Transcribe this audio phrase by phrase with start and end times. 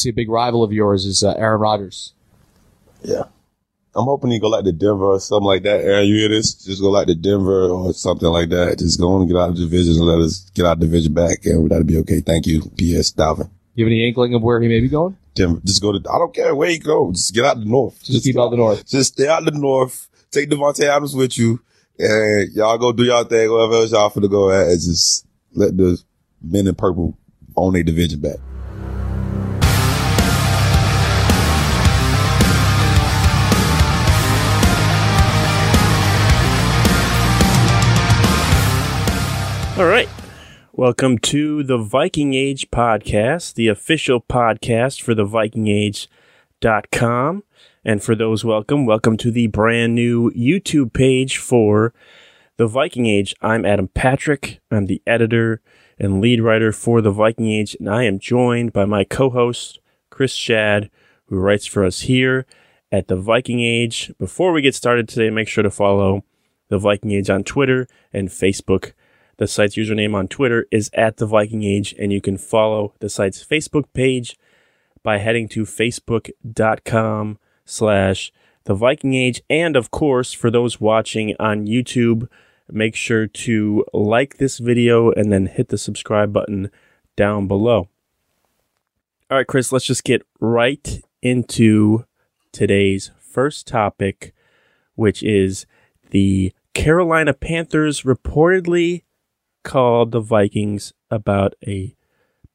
[0.00, 2.14] See, a big rival of yours is uh, Aaron Rodgers.
[3.02, 3.24] Yeah.
[3.94, 5.80] I'm hoping he go like to Denver or something like that.
[5.80, 6.54] Aaron, you hear this?
[6.54, 8.78] Just go like to Denver or something like that.
[8.78, 10.86] Just go and get out of the division and let us get out of the
[10.86, 12.20] division back, and that'll be okay.
[12.20, 13.12] Thank you, P.S.
[13.12, 13.50] Dalvin.
[13.74, 15.18] You have any inkling of where he may be going?
[15.34, 15.60] Denver.
[15.64, 15.98] Just go to.
[15.98, 17.12] I don't care where he go.
[17.12, 18.02] Just get out the north.
[18.04, 18.86] Just, keep out the north.
[18.86, 20.08] Just stay out the north.
[20.30, 21.60] Take Davante Adams with you,
[21.98, 23.50] and y'all go do y'all thing.
[23.50, 26.00] Whatever else y'all for to go at, and just let the
[26.40, 27.18] men in purple
[27.56, 28.38] own their division back.
[39.80, 40.08] All right.
[40.74, 47.44] Welcome to the Viking Age podcast, the official podcast for the vikingage.com.
[47.82, 51.94] And for those welcome, welcome to the brand new YouTube page for
[52.58, 53.34] the Viking Age.
[53.40, 54.60] I'm Adam Patrick.
[54.70, 55.62] I'm the editor
[55.98, 60.36] and lead writer for the Viking Age, and I am joined by my co-host Chris
[60.36, 60.90] Schad,
[61.28, 62.44] who writes for us here
[62.92, 64.12] at the Viking Age.
[64.18, 66.22] Before we get started today, make sure to follow
[66.68, 68.92] the Viking Age on Twitter and Facebook.
[69.40, 73.08] The site's username on Twitter is at the Viking Age, and you can follow the
[73.08, 74.36] site's Facebook page
[75.02, 78.32] by heading to facebook.com slash
[78.64, 79.40] the Viking Age.
[79.48, 82.28] And of course, for those watching on YouTube,
[82.70, 86.70] make sure to like this video and then hit the subscribe button
[87.16, 87.88] down below.
[89.30, 92.04] All right, Chris, let's just get right into
[92.52, 94.34] today's first topic,
[94.96, 95.64] which is
[96.10, 99.04] the Carolina Panthers reportedly
[99.62, 101.94] called the Vikings about a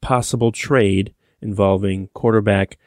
[0.02, 2.78] possible trade involving quarterback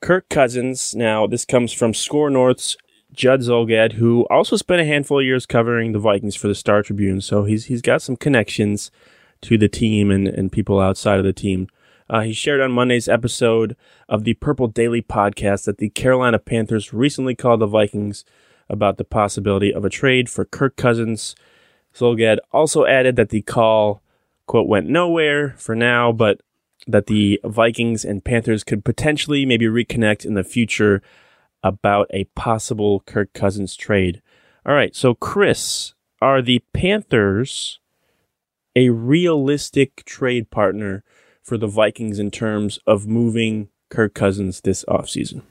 [0.00, 0.94] Kirk Cousins.
[0.94, 2.76] Now, this comes from SKOR North's
[3.12, 6.82] Judd Zulgad, who also spent a handful of years covering the Vikings for the Star
[6.82, 8.90] Tribune, so he's he's got some connections
[9.42, 11.66] to the team and, and people outside of the team.
[12.08, 13.76] Uh, he shared on Monday's episode
[14.08, 18.24] of the Purple Daily podcast that the Carolina Panthers recently called the Vikings
[18.68, 21.34] about the possibility of a trade for Kirk Cousins.
[21.94, 24.02] Zulgad also added that the call,
[24.46, 26.40] quote, went nowhere for now, but
[26.86, 31.02] that the Vikings and Panthers could potentially maybe reconnect in the future
[31.62, 34.22] about a possible Kirk Cousins trade.
[34.64, 37.80] All right, so Chris, are the Panthers
[38.76, 41.02] a realistic trade partner
[41.42, 45.42] for the Vikings in terms of moving Kirk Cousins this offseason?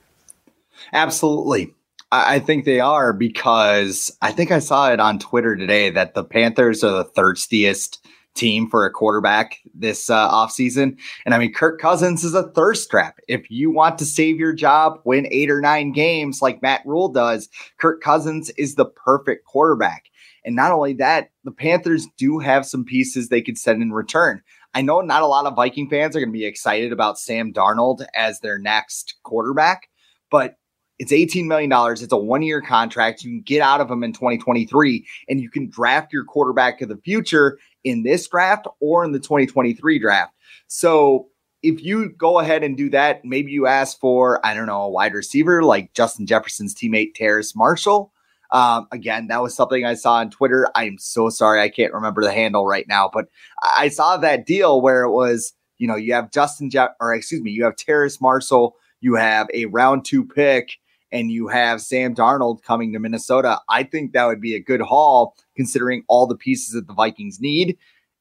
[0.94, 1.74] Absolutely.
[2.12, 6.24] I think they are because I think I saw it on Twitter today that the
[6.24, 8.03] Panthers are the thirstiest
[8.34, 10.97] team for a quarterback this uh, offseason.
[11.25, 13.20] And I mean, Kirk Cousins is a thirst trap.
[13.28, 17.09] If you want to save your job, win eight or nine games like Matt Rhule
[17.09, 20.06] does, Kirk Cousins is the perfect quarterback.
[20.46, 24.41] And not only that, the Panthers do have some pieces they could send in return.
[24.74, 27.52] I know not a lot of Viking fans are going to be excited about Sam
[27.52, 29.90] Darnold as their next quarterback,
[30.30, 30.59] but
[31.00, 31.72] it's $18 million.
[31.94, 33.24] It's a one year contract.
[33.24, 36.90] You can get out of him in 2023 and you can draft your quarterback of
[36.90, 40.34] the future in this draft or in the 2023 draft.
[40.68, 41.30] So
[41.64, 44.90] if you go ahead and do that, maybe you ask for, I don't know, a
[44.90, 48.12] wide receiver like Justin Jefferson's teammate Terrace Marshall.
[48.52, 50.68] Um, again, that was something I saw on Twitter.
[50.76, 51.62] I'm so sorry.
[51.62, 53.28] I can't remember the handle right now, but
[53.62, 57.42] I saw that deal where it was, you know, you have Justin Jeff, or excuse
[57.42, 60.72] me, you have Terrace Marshall, you have a round two pick,
[61.12, 64.81] and you have Sam Darnold coming to Minnesota, I think that would be a good
[64.81, 67.78] haul considering all the pieces that the Vikings need.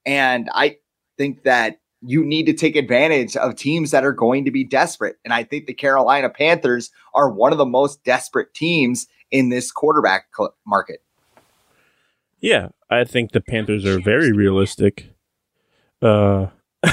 [0.07, 0.79] And I
[1.17, 5.17] think that you need to take advantage of teams that are going to be desperate.
[5.25, 9.71] And I think the Carolina Panthers are one of the most desperate teams in this
[9.73, 10.27] quarterback
[10.67, 11.03] market.
[12.41, 15.15] Yeah, I think the Panthers are very realistic.
[16.01, 16.49] Uh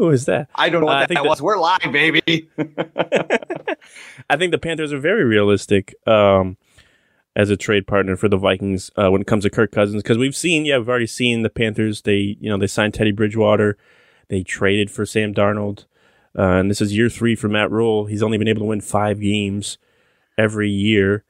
[0.00, 0.48] Who is that?
[0.54, 1.42] I don't know what uh, that, that was.
[1.42, 2.48] We're live, baby.
[4.28, 6.56] I think the Panthers are very realistic um,
[7.36, 10.18] as a trade partner for the Vikings uh, when it comes to Kirk Cousins because
[10.18, 12.02] we've seen, yeah, we've already seen the Panthers.
[12.02, 13.76] They, you know, they signed Teddy Bridgewater,
[14.28, 15.86] they traded for Sam Darnold,
[16.38, 18.06] uh, and this is year three for Matt Rhule.
[18.06, 19.78] He's only been able to win five games
[20.36, 21.24] every year.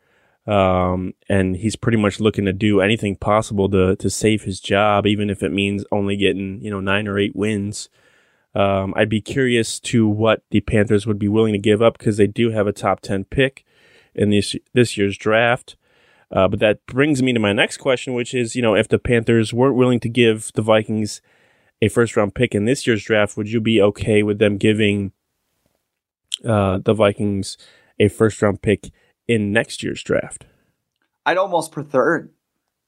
[0.47, 5.07] Um, and he's pretty much looking to do anything possible to to save his job,
[5.07, 7.89] even if it means only getting you know nine or eight wins.
[8.55, 12.17] Um, I'd be curious to what the Panthers would be willing to give up because
[12.17, 13.65] they do have a top 10 pick
[14.15, 15.77] in this, this year's draft.
[16.33, 18.99] Uh, but that brings me to my next question, which is, you know, if the
[18.99, 21.21] Panthers weren't willing to give the Vikings
[21.83, 25.13] a first round pick in this year's draft, would you be okay with them giving
[26.45, 27.57] uh, the Vikings
[27.99, 28.91] a first round pick
[29.27, 30.45] in next year's draft?
[31.27, 32.31] I'd almost prefer it.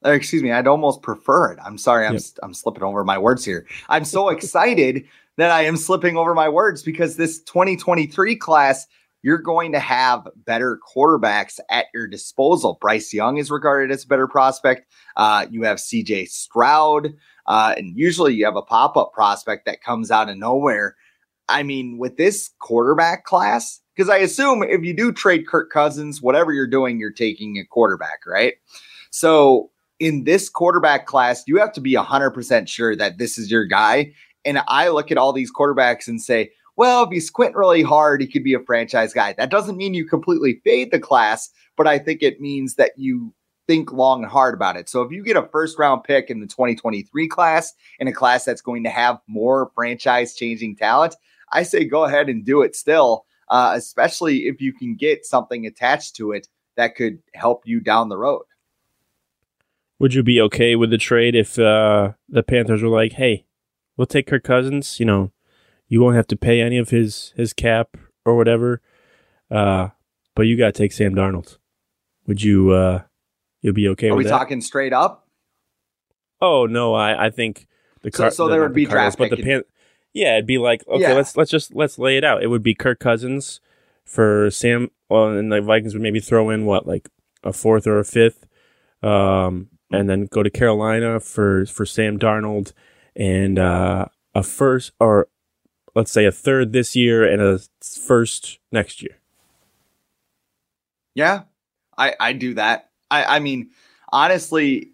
[0.05, 1.59] Uh, excuse me, I'd almost prefer it.
[1.63, 2.23] I'm sorry, I'm Yep.
[2.43, 3.65] I'm slipping over my words here.
[3.87, 5.05] I'm so excited
[5.37, 8.85] that I am slipping over my words because this 2023 class,
[9.21, 12.77] you're going to have better quarterbacks at your disposal.
[12.81, 14.91] Bryce Young is regarded as a better prospect.
[15.15, 17.13] Uh, you have CJ Stroud,
[17.47, 20.95] uh, and usually you have a pop up prospect that comes out of nowhere.
[21.49, 26.21] I mean, with this quarterback class, because I assume if you do trade Kirk Cousins,
[26.21, 28.55] whatever you're doing, you're taking a quarterback, right?
[29.11, 33.65] So in this quarterback class, you have to be 100% sure that this is your
[33.65, 34.13] guy.
[34.45, 38.21] And I look at all these quarterbacks and say, well, if you squint really hard,
[38.21, 39.33] he could be a franchise guy.
[39.33, 43.33] That doesn't mean you completely fade the class, but I think it means that you
[43.67, 44.89] think long and hard about it.
[44.89, 48.43] So if you get a first round pick in the 2023 class, in a class
[48.43, 51.15] that's going to have more franchise changing talent,
[51.51, 55.65] I say go ahead and do it still, uh, especially if you can get something
[55.65, 58.43] attached to it that could help you down the road.
[59.99, 63.45] Would you be okay with the trade if uh, the Panthers were like, "Hey,
[63.97, 64.99] we'll take Kirk Cousins.
[64.99, 65.31] You know,
[65.87, 68.81] you won't have to pay any of his his cap or whatever,
[69.51, 69.89] uh,
[70.35, 71.57] but you got to take Sam Darnold."
[72.27, 72.71] Would you?
[72.71, 73.03] Uh,
[73.61, 74.29] you'll be okay Are we that?
[74.29, 75.27] talking straight up?
[76.41, 77.67] oh no, I I think
[78.01, 79.63] the So- Car- so the- there would the be Cardinals, draft but the Pan.
[80.13, 81.13] Yeah, it'd be like okay, Yeah.
[81.13, 82.43] let's let's just let's lay it out.
[82.43, 83.59] It would be Kirk Cousins
[84.05, 87.09] for Sam, well, and the Vikings would maybe throw in what like
[87.43, 88.45] a fourth or a fifth,
[89.01, 92.73] um, and then go to Carolina for for Sam Darnold
[93.15, 95.27] and uh, a first or
[95.95, 99.17] let's say a third this year and a first next year.
[101.15, 101.43] Yeah,
[101.97, 102.89] I I do that.
[103.11, 103.69] I I mean,
[104.11, 104.91] honestly,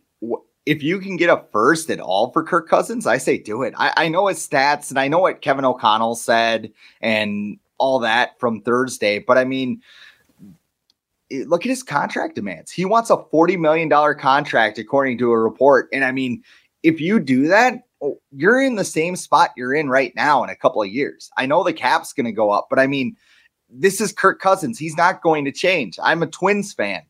[0.65, 3.73] if you can get a first at all for Kirk Cousins, I say do it.
[3.77, 8.39] I, I know his stats and I know what Kevin O'Connell said and all that
[8.39, 9.81] from Thursday, but I mean,
[11.31, 12.71] look at his contract demands.
[12.71, 13.89] He wants a $40 million
[14.19, 15.89] contract, according to a report.
[15.93, 16.43] And I mean,
[16.83, 20.49] if you do that, Oh, you're in the same spot you're in right now in
[20.49, 21.29] a couple of years.
[21.37, 23.15] I know the cap's going to go up, but I mean,
[23.69, 24.79] this is Kirk Cousins.
[24.79, 25.99] He's not going to change.
[26.01, 27.01] I'm a Twins fan.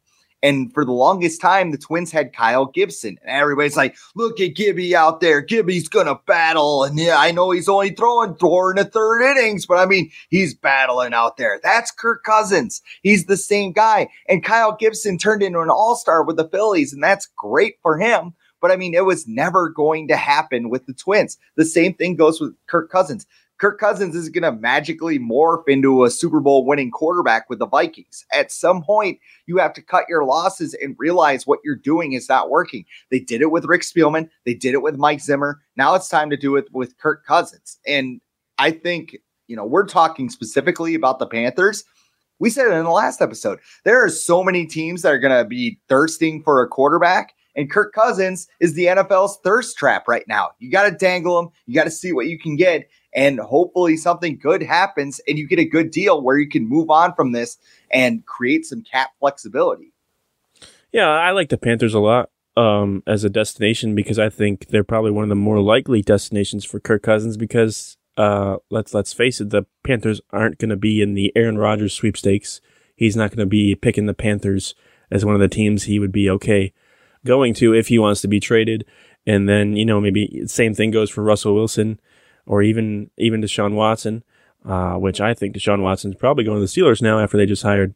[0.42, 3.18] And for the longest time, the Twins had Kyle Gibson.
[3.24, 5.42] And everybody's like, look at Gibby out there.
[5.42, 6.86] Gibby's going to battle.
[6.86, 10.12] And yeah, I know he's only throwing four in the third innings, but I mean,
[10.30, 11.60] he's battling out there.
[11.62, 12.82] That's Kirk Cousins.
[13.04, 14.08] He's the same guy.
[14.30, 17.98] And Kyle Gibson turned into an all star with the Phillies, and that's great for
[17.98, 18.34] him.
[18.62, 21.38] But I mean, it was never going to happen with the Twins.
[21.56, 23.26] The same thing goes with Kirk Cousins.
[23.60, 27.68] Kirk Cousins is going to magically morph into a Super Bowl winning quarterback with the
[27.68, 28.26] Vikings.
[28.32, 32.30] At some point, you have to cut your losses and realize what you're doing is
[32.30, 32.86] not working.
[33.12, 35.60] They did it with Rick Spielman, they did it with Mike Zimmer.
[35.76, 37.80] Now it's time to do it with Kirk Cousins.
[37.86, 38.22] And
[38.58, 39.18] I think,
[39.48, 41.84] you know, we're talking specifically about the Panthers.
[42.40, 43.60] We said it in the last episode.
[43.84, 47.34] There are so many teams that are going to be thirsting for a quarterback.
[47.60, 50.52] And Kirk Cousins is the NFL's thirst trap right now.
[50.60, 51.50] You got to dangle him.
[51.66, 55.46] You got to see what you can get and hopefully something good happens and you
[55.46, 57.58] get a good deal where you can move on from this
[57.92, 59.92] and create some cap flexibility.
[60.94, 64.86] Yeah, I like the Panthers a lot um, as a destination because I think they're
[64.86, 69.42] probably one of the more likely destinations for Kirk Cousins because uh, let's let's face
[69.42, 72.62] it, the Panthers aren't going to be in the Aaron Rodgers sweepstakes.
[72.96, 74.76] He's not going to be picking the Panthers
[75.12, 76.72] as one of the teams he would be okay
[77.26, 78.86] going to if he wants to be traded.
[79.28, 82.00] And then you know maybe same thing goes for Russell Wilson
[82.46, 84.24] or even even Deshaun Watson,
[84.66, 87.64] uh, which I think Deshaun Watson's probably going to the Steelers now after they just
[87.64, 87.94] hired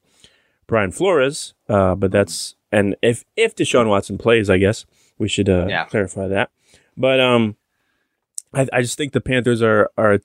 [0.67, 1.53] Brian Flores.
[1.69, 4.85] Uh, but that's and if if Deshaun Watson plays, I guess
[5.17, 5.85] we should uh, Yeah.
[5.85, 6.49] clarify that.
[6.97, 7.55] But um,
[8.53, 10.19] I, I just think the Panthers are are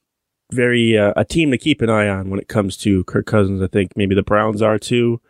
[0.52, 3.62] very uh, a team to keep an eye on when it comes to Kirk Cousins.
[3.62, 5.20] I think maybe the Browns are too,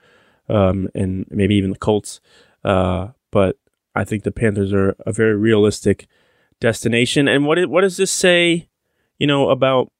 [0.48, 2.20] um, and maybe even the Colts.
[2.64, 3.56] Uh, but
[3.94, 6.06] I think the Panthers are a very realistic
[6.60, 7.28] destination.
[7.28, 8.68] And what what does this say?
[9.18, 9.90] You know about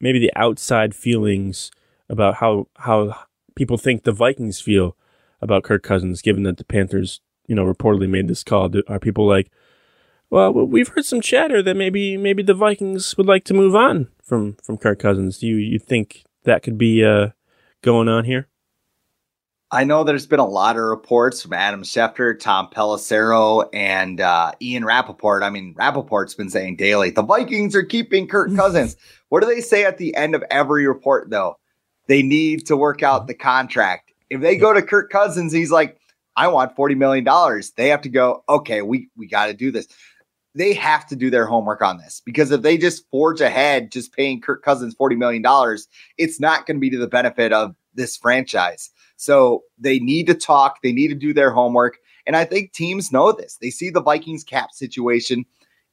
[0.00, 1.70] maybe the outside feelings
[2.08, 3.16] about how how
[3.56, 4.96] people think the Vikings feel
[5.40, 8.70] about Kirk Cousins, given that the Panthers, you know, reportedly made this call.
[8.88, 9.50] Are people like,
[10.30, 14.08] well, we've heard some chatter that maybe maybe the Vikings would like to move on
[14.22, 15.38] from from Kirk Cousins.
[15.38, 17.28] Do you you think that could be uh,
[17.82, 18.48] going on here?
[19.70, 24.52] I know there's been a lot of reports from Adam Schefter, Tom Pelissero, and uh,
[24.62, 25.42] Ian Rapoport.
[25.42, 28.96] I mean, Rapoport's been saying daily the Vikings are keeping Kirk Cousins.
[29.28, 31.58] what do they say at the end of every report, though?
[32.06, 34.12] They need to work out the contract.
[34.30, 35.98] If they go to Kirk Cousins, he's like,
[36.34, 37.62] I want $40 million.
[37.76, 39.86] They have to go, okay, we, we got to do this.
[40.54, 44.14] They have to do their homework on this because if they just forge ahead, just
[44.14, 45.44] paying Kirk Cousins $40 million,
[46.16, 48.90] it's not going to be to the benefit of this franchise.
[49.18, 51.98] So they need to talk, they need to do their homework.
[52.26, 53.58] And I think teams know this.
[53.60, 55.44] They see the Vikings cap situation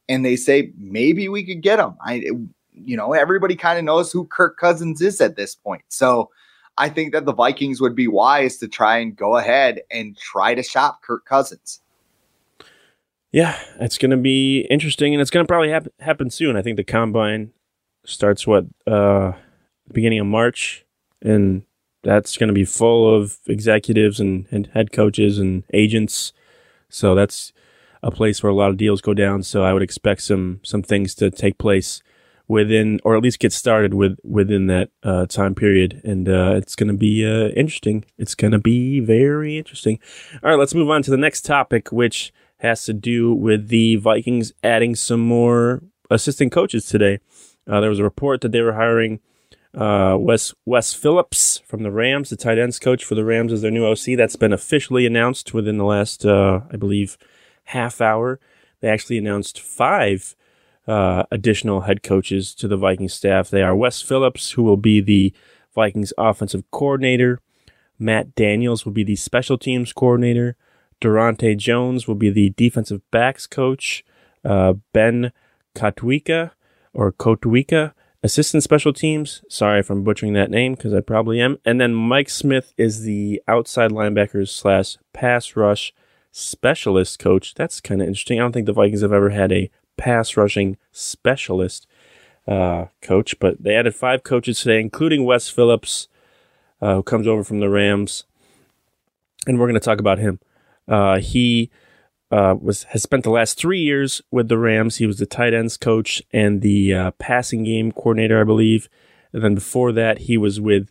[0.08, 1.96] and they say, maybe we could get him.
[2.00, 2.24] I,
[2.72, 5.82] you know, everybody kind of knows who Kirk Cousins is at this point.
[5.88, 6.30] So
[6.78, 10.54] I think that the Vikings would be wise to try and go ahead and try
[10.54, 11.80] to shop Kirk Cousins.
[13.32, 16.56] Yeah, it's going to be interesting, and it's going to probably happen happen soon.
[16.56, 17.50] I think the combine
[18.04, 19.32] starts what uh,
[19.92, 20.86] beginning of March,
[21.20, 21.64] and
[22.02, 26.32] that's going to be full of executives and, and head coaches and agents.
[26.88, 27.52] So that's
[28.02, 29.42] a place where a lot of deals go down.
[29.42, 32.02] So I would expect some some things to take place
[32.48, 36.00] within, or at least get started with within that uh, time period.
[36.04, 38.04] And uh, it's going to be uh, interesting.
[38.18, 39.98] It's going to be very interesting.
[40.42, 43.96] All right, let's move on to the next topic, which has to do with the
[43.96, 47.18] Vikings adding some more assistant coaches today.
[47.68, 49.20] Uh, there was a report that they were hiring
[49.76, 53.60] uh, Wes Wes Phillips from the Rams, the tight ends coach for the Rams, is
[53.60, 54.16] their new OC.
[54.16, 57.18] That's been officially announced within the last, uh, I believe,
[57.64, 58.40] half hour.
[58.80, 60.34] They actually announced five
[60.88, 63.50] uh, additional head coaches to the Vikings staff.
[63.50, 65.34] They are Wes Phillips, who will be the
[65.74, 67.40] Vikings offensive coordinator.
[67.98, 70.56] Matt Daniels will be the special teams coordinator.
[71.02, 74.04] Daronte Jones will be the defensive backs coach.
[74.44, 75.32] Uh, ben
[75.74, 76.52] Kotwica
[76.94, 77.92] or Kotwica
[78.22, 79.42] assistant special teams.
[79.48, 81.58] Sorry if I'm butchering that name because I probably am.
[81.64, 85.92] And then Mike Smith is the outside linebackers slash pass rush
[86.32, 87.54] specialist coach.
[87.54, 88.38] That's kind of interesting.
[88.38, 91.86] I don't think the Vikings have ever had a pass rushing specialist
[92.46, 96.08] uh, coach, but they added five coaches today, including Wes Phillips,
[96.80, 98.24] uh, who comes over from the Rams.
[99.46, 100.40] And we're going to talk about him.
[100.88, 101.70] Uh, he
[102.30, 104.96] uh, was has spent the last three years with the Rams.
[104.96, 108.88] He was the tight ends coach and the uh, passing game coordinator, I believe.
[109.32, 110.90] And then before that, he was with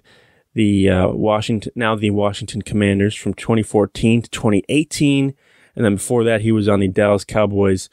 [0.54, 5.34] the uh, Washington, now the Washington Commanders, from 2014 to 2018.
[5.76, 7.90] And then before that, he was on the Dallas Cowboys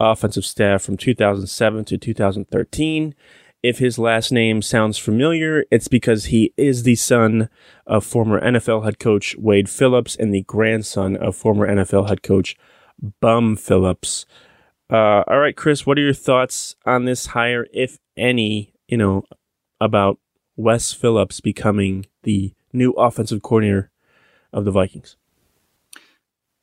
[0.00, 3.14] offensive staff from 2007 to 2013.
[3.62, 7.50] If his last name sounds familiar, it's because he is the son
[7.86, 12.56] of former NFL head coach Wade Phillips and the grandson of former NFL head coach
[13.20, 14.26] Bum Phillips.
[14.90, 19.24] Uh, all right, Chris, what are your thoughts on this hire, if any, you know,
[19.80, 20.18] about
[20.56, 23.90] Wes Phillips becoming the new offensive coordinator
[24.52, 25.16] of the Vikings?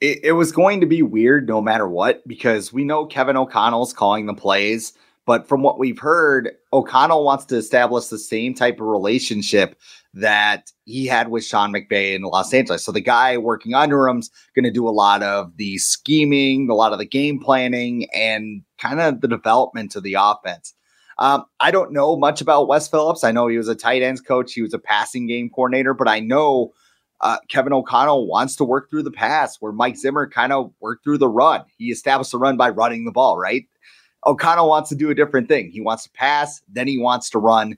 [0.01, 3.93] It, it was going to be weird no matter what because we know Kevin O'Connell's
[3.93, 4.93] calling the plays.
[5.25, 9.75] But from what we've heard, O'Connell wants to establish the same type of relationship
[10.13, 12.85] that he had with Sean McVay in Los Angeles.
[12.85, 16.75] So the guy working under him's going to do a lot of the scheming, a
[16.75, 20.73] lot of the game planning, and kind of the development of the offense.
[21.17, 23.23] Um, I don't know much about Wes Phillips.
[23.23, 26.09] I know he was a tight ends coach, he was a passing game coordinator, but
[26.09, 26.73] I know
[27.21, 31.03] uh, Kevin O'Connell wants to work through the pass where Mike Zimmer kind of worked
[31.03, 31.63] through the run.
[31.77, 33.65] He established the run by running the ball, right?
[34.25, 35.69] O'Connell wants to do a different thing.
[35.69, 37.77] He wants to pass, then he wants to run.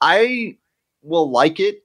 [0.00, 0.58] I
[1.02, 1.82] will like it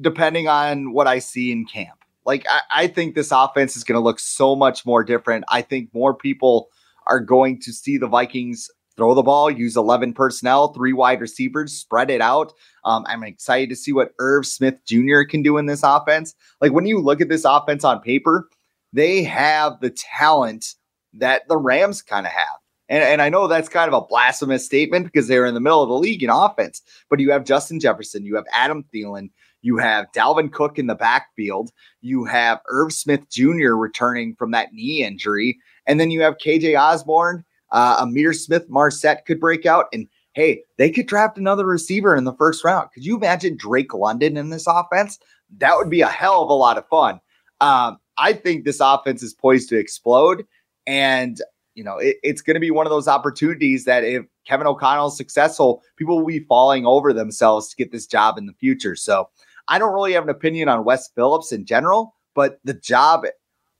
[0.00, 2.04] depending on what I see in camp.
[2.24, 5.44] Like, I, I think this offense is going to look so much more different.
[5.48, 6.70] I think more people
[7.06, 11.72] are going to see the Vikings throw the ball, use 11 personnel, three wide receivers,
[11.72, 12.52] spread it out.
[12.84, 15.22] Um, I'm excited to see what Irv Smith Jr.
[15.28, 16.34] can do in this offense.
[16.60, 18.48] Like, when you look at this offense on paper,
[18.92, 20.74] they have the talent
[21.14, 22.58] that the Rams kind of have.
[22.88, 25.82] And, and I know that's kind of a blasphemous statement because they're in the middle
[25.82, 29.30] of the league in offense, but you have Justin Jefferson, you have Adam Thielen,
[29.62, 31.70] you have Dalvin Cook in the backfield,
[32.02, 33.72] you have Irv Smith Jr.
[33.72, 39.24] returning from that knee injury, and then you have KJ Osborn, uh, Ihmir Smith Marsette
[39.24, 42.90] could break out, and hey, they could draft another receiver in the first round.
[42.92, 45.18] Could you imagine Drake London in this offense?
[45.58, 47.20] That would be a hell of a lot of fun.
[47.60, 50.44] Um, I think this offense is poised to explode.
[50.86, 51.40] And
[51.74, 55.08] you know, it, it's going to be one of those opportunities that if Kevin O'Connell
[55.08, 58.96] is successful, people will be falling over themselves to get this job in the future.
[58.96, 59.28] So
[59.68, 63.26] I don't really have an opinion on Wes Phillips in general, but the job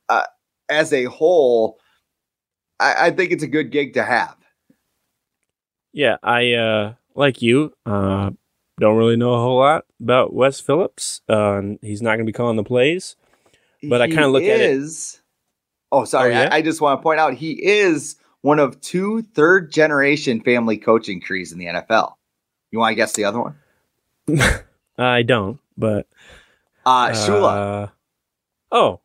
[0.09, 0.25] uh,
[0.69, 1.79] as a whole,
[2.81, 4.37] I, I, think it's a good gig to have.
[5.93, 7.73] Yeah, I uh, like you.
[7.87, 8.31] Uh,
[8.81, 11.21] don't really know a whole lot about Wes Phillips.
[11.29, 13.15] Uh, he's not going to be calling the plays,
[13.89, 15.21] but I kind of look at it.
[15.95, 16.35] Oh, sorry.
[16.35, 16.49] Oh, yeah?
[16.51, 20.77] I, I just want to point out he is one of two third generation family
[20.77, 22.15] coaching trees in the NFL.
[22.71, 23.57] You want to guess the other one?
[24.99, 26.07] I don't, but
[26.85, 27.85] Uh, Shula.
[27.85, 27.87] uh,
[28.73, 29.01] Oh,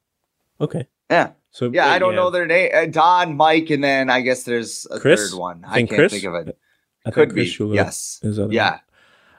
[0.60, 0.88] okay.
[1.10, 1.31] Yeah.
[1.51, 2.72] So Yeah, uh, I don't know their name.
[2.74, 5.29] Uh, Don, Mike, and then I guess there's a Chris?
[5.31, 5.63] third one.
[5.65, 6.12] I I, can't Chris?
[6.13, 6.58] think of it.
[7.05, 7.46] I Could think be.
[7.46, 8.19] Shula Yes.
[8.24, 8.79] Yeah.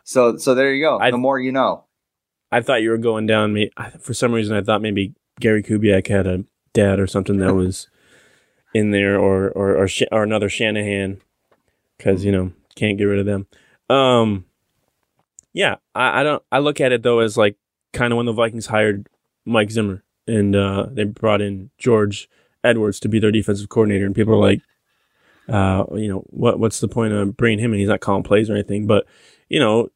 [0.04, 0.98] So so there you go.
[0.98, 1.84] I- the more you know.
[2.52, 3.52] I thought you were going down.
[3.52, 7.54] Me for some reason, I thought maybe Gary Kubiak had a dad or something that
[7.54, 7.88] was
[8.74, 11.20] in there, or or or, Sh- or another Shanahan,
[11.96, 13.46] because you know can't get rid of them.
[13.88, 14.44] Um,
[15.52, 16.42] yeah, I, I don't.
[16.52, 17.56] I look at it though as like
[17.92, 19.08] kind of when the Vikings hired
[19.44, 22.28] Mike Zimmer and uh, they brought in George
[22.62, 24.60] Edwards to be their defensive coordinator, and people are like,
[25.48, 27.80] uh, you know, what what's the point of bringing him in?
[27.80, 29.06] He's not calling plays or anything, but
[29.48, 29.88] you know,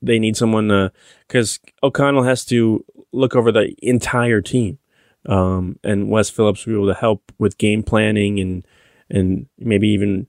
[0.00, 0.90] they need someone
[1.28, 4.78] because O'Connell has to look over the entire team,
[5.26, 8.66] um, and Wes Phillips will be able to help with game planning and
[9.10, 10.26] and maybe even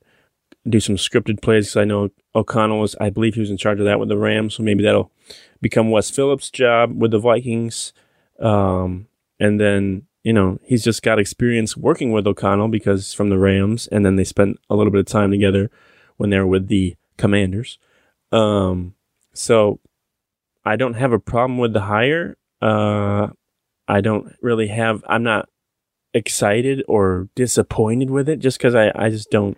[0.68, 1.70] do some scripted plays.
[1.70, 4.18] 'cause I know O'Connell was, I believe, he was in charge of that with the
[4.18, 5.12] Rams, so maybe that'll
[5.62, 7.94] become Wes Phillips' job with the Vikings.
[8.40, 9.08] Um,
[9.40, 13.88] and then you know he's just got experience working with O'Connell because from the Rams,
[13.88, 15.70] and then they spent a little bit of time together
[16.18, 17.78] when they were with the Commanders.
[18.32, 18.96] Um,
[19.34, 19.80] so
[20.66, 22.38] I don't have a problem with the hire.
[22.62, 23.30] Uh,
[23.88, 25.04] I don't really have.
[25.08, 25.50] I'm not
[26.14, 29.58] excited or disappointed with it, just because I, I just don't.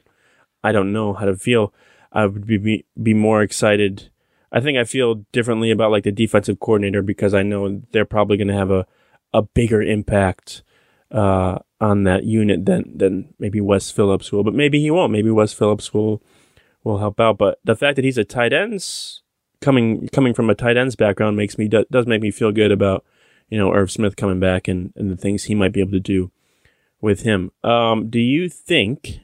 [0.63, 1.74] I don't know how to feel.
[2.12, 4.10] I would be, be more excited.
[4.51, 8.38] I think I feel differently about like the defensive coordinator because I know they're probably
[8.38, 8.88] going to have a
[9.34, 10.63] a bigger impact
[11.12, 14.44] uh, on that unit than than maybe Wes Phillips will.
[14.44, 15.12] But maybe he won't.
[15.12, 16.24] Maybe Wes Phillips will
[16.84, 17.38] will help out.
[17.38, 19.22] But the fact that he's a tight ends
[19.62, 22.72] coming coming from a tight ends background makes me do, does make me feel good
[22.72, 23.03] about
[23.50, 26.00] you know Irv Smith coming back and and the things he might be able to
[26.00, 26.32] do
[27.02, 27.52] with him.
[27.64, 29.20] Um, do you think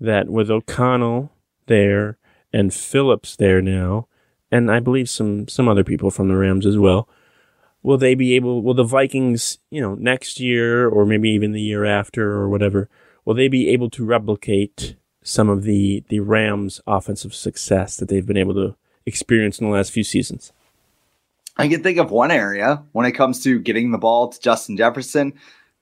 [0.00, 1.32] that with O'Connell
[1.66, 2.18] there
[2.52, 4.08] and Phillips there now,
[4.50, 7.08] and I believe some some other people from the Rams as well,
[7.82, 8.62] will they be able?
[8.62, 12.88] Will the Vikings, you know, next year or maybe even the year after or whatever,
[13.24, 18.26] will they be able to replicate some of the the Rams' offensive success that they've
[18.26, 20.52] been able to experience in the last few seasons?
[21.58, 24.76] I can think of one area when it comes to getting the ball to Justin
[24.76, 25.32] Jefferson.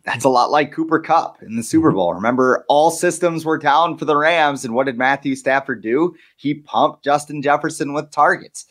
[0.05, 1.97] That's a lot like Cooper Kupp in the Super Mm-hmm.
[1.97, 2.15] Bowl.
[2.15, 6.15] Remember, all systems were down for the Rams, and what did Matthew Stafford do?
[6.37, 8.67] He pumped Justin Jefferson with targets.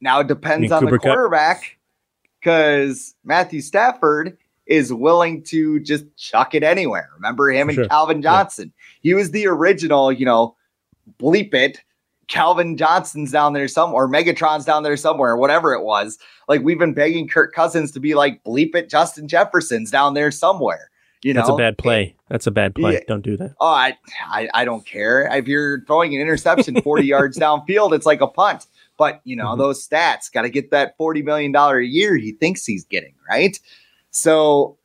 [0.00, 1.14] Now it depends on the Cooper Kupp?
[1.14, 1.78] quarterback
[2.38, 7.08] because Matthew Stafford is willing to just chuck it anywhere.
[7.16, 7.88] Remember him and sure.
[7.88, 8.30] Calvin Yeah.
[8.42, 8.72] Johnson?
[9.00, 10.54] He was the original, you know,
[11.18, 11.82] bleep it.
[12.28, 16.18] Calvin Johnson's down there somewhere, or Megatron's down there somewhere, whatever it was.
[16.46, 20.30] Like we've been begging Kirk Cousins to be like bleep it, Justin Jefferson's down there
[20.30, 20.90] somewhere.
[21.24, 22.14] You know, That's a bad play.
[22.28, 22.92] That's a bad play.
[22.92, 23.00] Yeah.
[23.08, 23.54] Don't do that.
[23.58, 23.96] Oh, I,
[24.30, 27.92] I, I don't care if you're throwing an interception 40 yards downfield.
[27.92, 28.66] It's like a punt.
[28.96, 29.58] But you know Mhm.
[29.58, 33.14] those stats got to get that 40 million dollar a year he thinks he's getting
[33.28, 33.58] right.
[34.10, 34.76] So,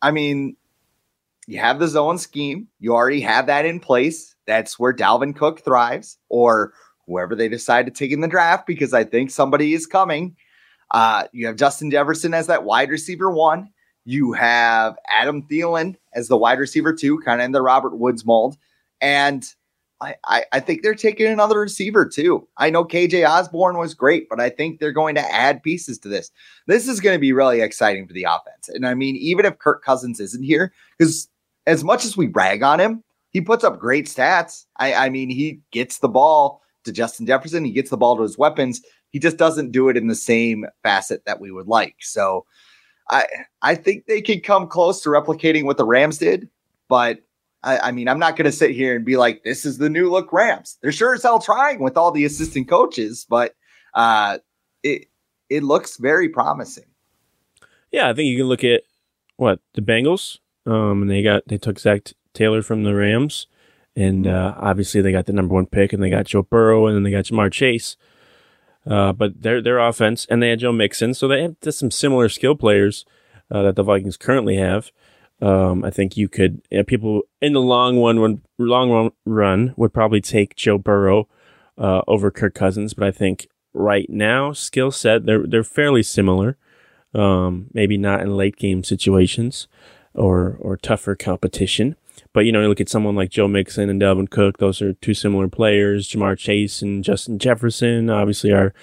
[0.00, 0.56] I mean,
[1.46, 2.68] you have the zone scheme.
[2.80, 4.34] You already have that in place.
[4.46, 6.72] That's where Dalvin Cook thrives, or
[7.06, 10.36] whoever they decide to take in the draft, because I think somebody is coming.
[10.90, 13.70] Uh, you have Justin Jefferson as that wide receiver one.
[14.04, 18.24] You have Adam Thielen as the wide receiver two, kind of in the Robert Woods
[18.24, 18.56] mold.
[19.00, 19.44] And
[20.00, 22.46] I, I, I think they're taking another receiver too.
[22.56, 26.08] I know KJ Osborn was great, but I think they're going to add pieces to
[26.08, 26.30] this.
[26.66, 28.68] This is going to be really exciting for the offense.
[28.68, 31.28] And I mean, even if Kirk Cousins isn't here, because
[31.66, 34.66] as much as we rag on him, he puts up great stats.
[34.76, 38.22] I, I mean, he gets the ball to Justin Jefferson, he gets the ball to
[38.22, 38.80] his weapons.
[39.10, 41.96] He just doesn't do it in the same facet that we would like.
[42.00, 42.46] So
[43.10, 43.26] I
[43.60, 46.48] I think they could come close to replicating what the Rams did,
[46.88, 47.20] but
[47.62, 49.90] I, I mean, I'm not going to sit here and be like, this is the
[49.90, 50.78] new look Rams.
[50.82, 53.54] They're sure as hell trying with all the assistant coaches, but
[53.94, 54.38] uh,
[54.82, 55.06] it
[55.48, 56.86] it looks very promising.
[57.90, 58.82] Yeah, I think you can look at
[59.36, 60.38] what the Bengals.
[60.64, 63.46] Um, and they got they took Zac Taylor from the Rams,
[63.94, 66.96] and uh, obviously they got the number one pick, and they got Joe Burrow, and
[66.96, 67.96] then they got Ja'Marr Chase.
[68.86, 71.90] Uh, but their their offense, and they had Joe Mixon, so they have just some
[71.90, 73.04] similar skill players
[73.50, 74.90] uh, that the Vikings currently have.
[75.40, 79.74] Um, I think you could yeah, people in the long one would long run, run
[79.76, 81.28] would probably take Joe Burrow
[81.76, 86.56] uh, over Kirk Cousins, but I think right now skill set they're they're fairly similar.
[87.14, 89.68] Um, maybe not in late game situations
[90.14, 91.96] or or tougher competition.
[92.32, 94.94] But you know, you look at someone like Joe Mixon and Dalvin Cook; those are
[94.94, 96.08] two similar players.
[96.08, 98.74] Ja'Marr Chase and Justin Jefferson, obviously, are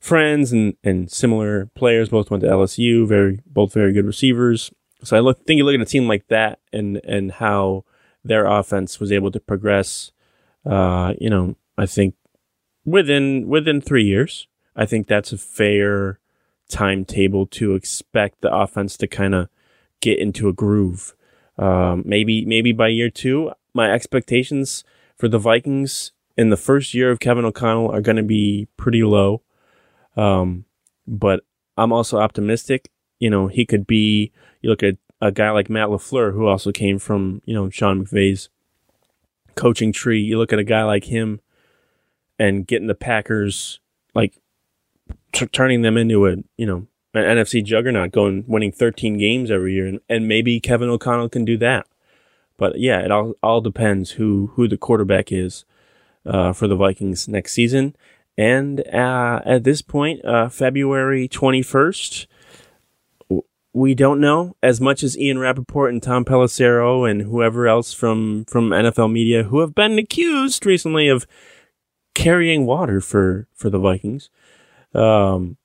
[0.00, 2.10] friends and and similar players.
[2.10, 3.06] Both went to LSU.
[3.06, 4.70] Very both very good receivers.
[5.02, 7.84] So I look think you look at a team like that and and how
[8.24, 10.12] their offense was able to progress.
[10.64, 12.14] Uh, you know, I think
[12.84, 16.20] within within three years, I think that's a fair
[16.68, 19.48] timetable to expect the offense to kind of
[20.00, 21.14] get into a groove.
[21.58, 24.84] Um, maybe maybe by year two, my expectations
[25.16, 29.02] for the Vikings in the first year of Kevin O'Connell are going to be pretty
[29.02, 29.42] low.
[30.16, 30.64] Um,
[31.06, 31.44] but
[31.76, 32.90] I'm also optimistic.
[33.18, 34.32] You know, he could be.
[34.60, 38.04] You look at a guy like Matt LaFleur, who also came from you know Sean
[38.04, 38.48] McVay's
[39.54, 40.20] coaching tree.
[40.20, 41.40] You look at a guy like him
[42.38, 43.80] and getting the Packers
[44.14, 44.38] like
[45.32, 49.74] t- turning them into a you know an NFC juggernaut, going winning 13 games every
[49.74, 51.86] year, and, and maybe Kevin O'Connell can do that.
[52.56, 55.64] But yeah, it all all depends who who the quarterback is
[56.24, 57.94] uh, for the Vikings next season.
[58.38, 62.26] And uh, at this point, uh, February 21st,
[63.72, 68.44] we don't know as much as Ian Rapoport and Tom Pelissero and whoever else from,
[68.46, 71.26] from NFL media who have been accused recently of
[72.14, 74.28] carrying water for, for the Vikings.
[74.94, 75.56] Um,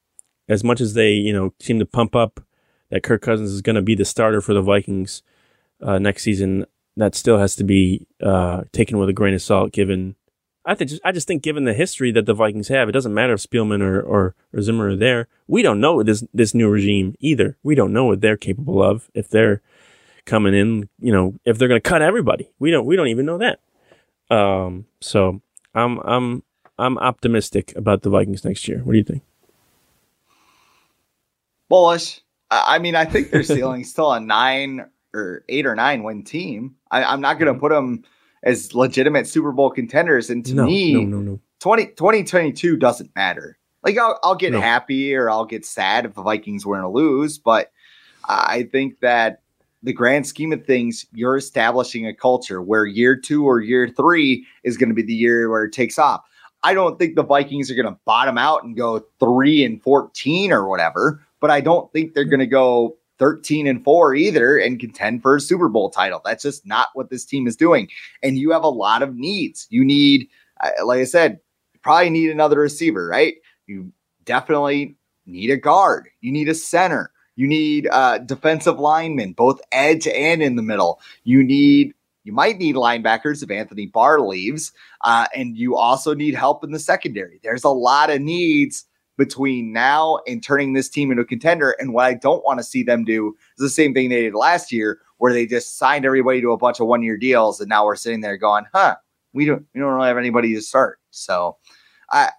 [0.48, 2.42] as much as they, you know, seem to pump up
[2.90, 5.24] that Kirk Cousins is going to be the starter for the Vikings
[5.82, 6.66] uh, next season,
[6.98, 10.16] that still has to be uh, taken with a grain of salt, given.
[10.66, 13.34] I think I just think, given the history that the Vikings have, it doesn't matter
[13.34, 15.28] if Spielman or, or, or Zimmer are there.
[15.48, 17.58] We don't know this this new regime either.
[17.64, 19.62] We don't know what they're capable of if they're
[20.26, 20.90] coming in.
[21.00, 23.60] You know, if they're going to cut everybody, we don't we don't even know that.
[24.30, 25.42] Um, so
[25.74, 26.44] I'm I'm
[26.78, 28.82] I'm optimistic about the Vikings next year.
[28.84, 29.24] What do you think?
[31.72, 32.22] Bullish.
[32.52, 36.76] I mean, I think their ceiling's still a nine or eight or nine win team.
[36.92, 37.62] I, am not going to mm-hmm.
[37.62, 38.04] put them
[38.44, 40.30] as legitimate Super Bowl contenders.
[40.30, 41.40] And to no, me, no, no, no.
[41.62, 43.58] 20, 2022 doesn't matter.
[43.84, 44.60] Like I'll, I'll get no.
[44.60, 47.72] happy or I'll get sad if the Vikings were to lose, but
[48.26, 49.42] I think that
[49.84, 54.46] the grand scheme of things, you're establishing a culture where year two or year three
[54.64, 56.24] is going to be the year where it takes off.
[56.64, 60.52] I don't think the Vikings are going to bottom out and go three and 14
[60.52, 64.80] or whatever, but I don't think they're going to go 13 and 4 either and
[64.80, 66.22] contend for a Super Bowl title.
[66.24, 67.90] That's just not what this team is doing.
[68.24, 69.68] And you have a lot of needs.
[69.70, 70.30] You need,
[70.64, 71.40] uh, like I said,
[71.74, 73.36] you probably need another receiver, right?
[73.68, 73.92] You
[74.24, 76.08] definitely need a guard.
[76.22, 77.12] You need a center.
[77.36, 81.00] You need uh, defensive linemen, both edge and in the middle.
[81.24, 84.74] You need you might need linebackers if Anthony Barr leaves,
[85.04, 87.40] uh, and you also need help in the secondary.
[87.42, 88.86] There's a lot of needs
[89.22, 91.76] between now and turning this team into a contender.
[91.78, 94.34] And what I don't want to see them do is the same thing they did
[94.34, 97.70] last year, where they just signed everybody to a bunch of one year deals, and
[97.70, 98.96] now we're sitting there going, "Huh,
[99.32, 101.58] we don't we don't really have anybody to start." So,
[102.10, 102.32] I.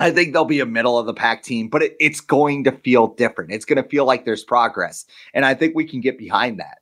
[0.00, 2.70] I think they'll be a middle of the pack team, but it, it's going to
[2.70, 3.50] feel different.
[3.50, 5.04] It's going to feel like there's progress.
[5.34, 6.78] And I think we can get behind that.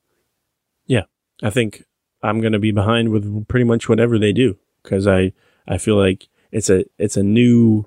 [0.85, 1.04] Yeah.
[1.42, 1.85] I think
[2.22, 5.32] I'm going to be behind with pretty much whatever they do because I,
[5.66, 7.87] I feel like it's a, it's a new,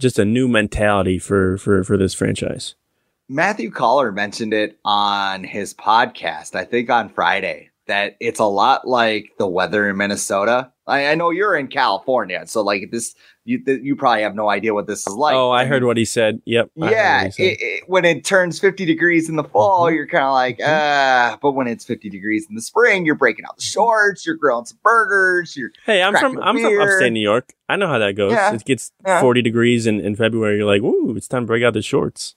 [0.00, 2.74] just a new mentality for for for this franchise.
[3.28, 8.88] Matthew Coller mentioned it on his podcast, I think on Friday, that it's a lot
[8.88, 10.72] like the weather in Minnesota.
[10.88, 13.14] I, I know you're in California, so like this,
[13.50, 15.34] you you probably have no idea what this is like.
[15.34, 16.40] Oh, I heard what he said.
[16.44, 16.70] Yep.
[16.76, 17.42] Yeah, said.
[17.42, 19.96] It, it, when it turns 50 degrees in the fall, mm-hmm.
[19.96, 21.32] you're kind of like, ah.
[21.32, 23.72] Uh, but when it's 50 degrees in the spring, you're breaking out the mm-hmm.
[23.72, 25.56] shorts, you're grilling some burgers.
[25.56, 27.52] You're hey, I'm from I'm from upstate New York.
[27.68, 28.32] I know how that goes.
[28.32, 28.54] Yeah.
[28.54, 29.20] It gets yeah.
[29.20, 30.56] 40 degrees in, in February.
[30.56, 32.34] You're like, ooh, it's time to break out the shorts.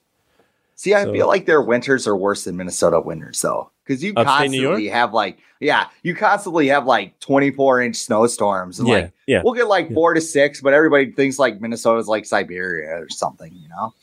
[0.76, 1.12] See, I so.
[1.12, 5.38] feel like their winters are worse than Minnesota winters, though, because you constantly have like,
[5.60, 9.88] yeah, you constantly have like 24 inch snowstorms, and yeah, like, yeah, we'll get like
[9.88, 9.94] yeah.
[9.94, 13.94] four to six, but everybody thinks like Minnesota's like Siberia or something, you know.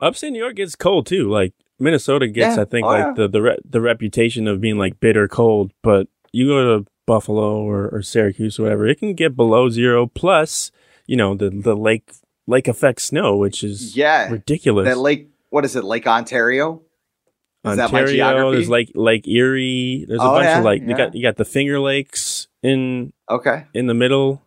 [0.00, 1.30] Upstate New York gets cold too.
[1.30, 2.62] Like Minnesota gets, yeah.
[2.62, 6.08] I think, oh, like the the re- the reputation of being like bitter cold, but
[6.32, 10.72] you go to Buffalo or, or Syracuse or whatever, it can get below zero plus,
[11.06, 12.10] you know, the the lake
[12.46, 14.86] lake effect snow, which is yeah ridiculous.
[14.86, 16.82] That lake what is it, Lake Ontario?
[17.64, 20.04] Is Ontario, there's like Lake Erie.
[20.06, 20.88] There's a oh, bunch yeah, of like yeah.
[20.88, 24.42] you got you got the Finger Lakes in okay in the middle.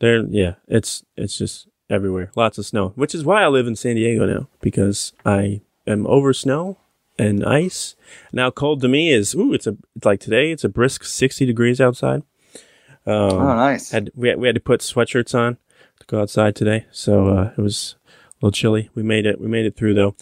[0.00, 2.30] There, yeah, it's it's just everywhere.
[2.34, 6.06] Lots of snow, which is why I live in San Diego now because I am
[6.06, 6.78] over snow
[7.18, 7.94] and ice.
[8.32, 10.52] Now, cold to me is ooh, it's a it's like today.
[10.52, 12.22] It's a brisk sixty degrees outside.
[13.04, 13.90] Um, oh, nice.
[13.90, 15.58] Had we had, we had to put sweatshirts on
[16.00, 18.88] to go outside today, so uh, it was a little chilly.
[18.94, 19.38] We made it.
[19.38, 20.16] We made it through though.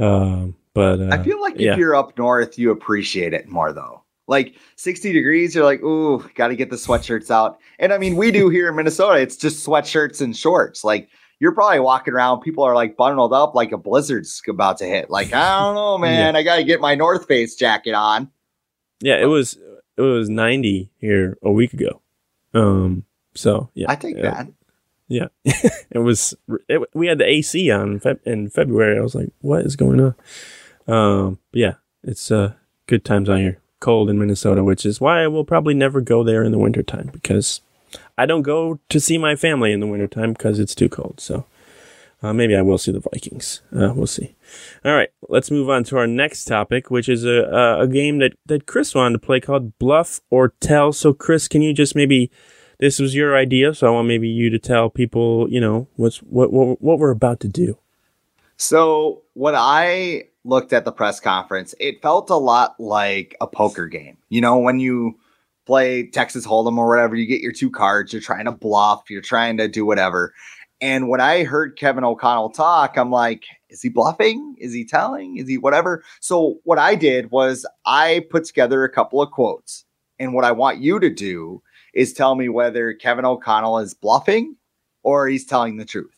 [0.00, 1.72] Um, but uh, I feel like yeah.
[1.72, 4.02] if you're up north, you appreciate it more though.
[4.26, 7.58] Like 60 degrees, you're like, ooh, got to get the sweatshirts out.
[7.80, 9.20] And I mean, we do here in Minnesota.
[9.20, 10.84] It's just sweatshirts and shorts.
[10.84, 11.08] Like
[11.40, 12.40] you're probably walking around.
[12.40, 15.10] People are like bundled up like a blizzard's about to hit.
[15.10, 16.36] Like, I don't know, man.
[16.36, 18.30] I got to get my North Face jacket on.
[19.00, 19.58] Yeah, it was
[19.96, 22.00] it was 90 here a week ago.
[22.54, 24.48] Um, so yeah, I take uh, that.
[25.10, 26.34] Yeah, it was.
[26.68, 28.96] It, we had the AC on in, in February.
[28.96, 30.14] I was like, "What is going on?"
[30.86, 32.52] Um, yeah, it's uh,
[32.86, 33.58] good times out here.
[33.80, 37.10] Cold in Minnesota, which is why I will probably never go there in the wintertime
[37.12, 37.60] because
[38.16, 41.18] I don't go to see my family in the wintertime because it's too cold.
[41.18, 41.44] So
[42.22, 43.62] uh, maybe I will see the Vikings.
[43.74, 44.36] Uh, we'll see.
[44.84, 48.34] All right, let's move on to our next topic, which is a, a game that
[48.46, 50.92] that Chris wanted to play called Bluff or Tell.
[50.92, 52.30] So Chris, can you just maybe
[52.80, 56.18] this was your idea, so I want maybe you to tell people, you know, what's
[56.18, 57.78] what what, what we're about to do.
[58.56, 63.86] So when I looked at the press conference, it felt a lot like a poker
[63.86, 64.16] game.
[64.30, 65.18] You know, when you
[65.66, 69.20] play Texas Hold'em or whatever, you get your two cards, you're trying to bluff, you're
[69.20, 70.32] trying to do whatever.
[70.80, 74.56] And when I heard Kevin O'Connell talk, I'm like, is he bluffing?
[74.58, 75.36] Is he telling?
[75.36, 76.02] Is he whatever?
[76.20, 79.84] So what I did was I put together a couple of quotes.
[80.18, 81.62] And what I want you to do
[81.94, 84.56] is tell me whether Kevin O'Connell is bluffing
[85.02, 86.14] or he's telling the truth.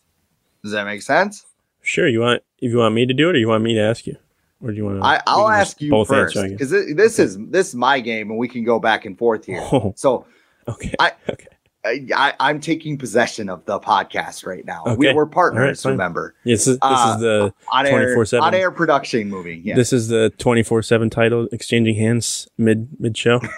[0.63, 1.45] Does that make sense?
[1.83, 3.81] Sure, you want if you want me to do it, or you want me to
[3.81, 4.17] ask you,
[4.63, 5.05] or do you want to?
[5.05, 8.47] I, I'll ask you both first because this is this is my game and we
[8.49, 9.61] can go back and forth here.
[9.73, 9.93] Oh.
[9.97, 10.27] So
[10.69, 11.47] okay, I- okay,
[11.85, 14.85] I, I, am taking possession of the podcast right now.
[14.87, 14.95] Okay.
[14.95, 15.93] We, we're partners, fine.
[15.95, 16.37] remember?
[16.45, 18.41] yes, this, this Uh, is the On air, 24/7.
[18.41, 19.61] on air production movie.
[19.65, 19.75] Yeah.
[19.75, 23.41] this is the twenty four seven title, exchanging hands mid mid show.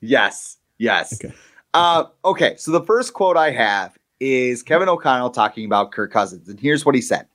[0.00, 0.57] Yes.
[0.78, 1.12] Yes.
[1.14, 1.34] Okay.
[1.74, 2.54] Uh, okay.
[2.56, 6.48] So the first quote I have is Kevin O'Connell talking about Kirk Cousins.
[6.48, 7.26] And here's what he said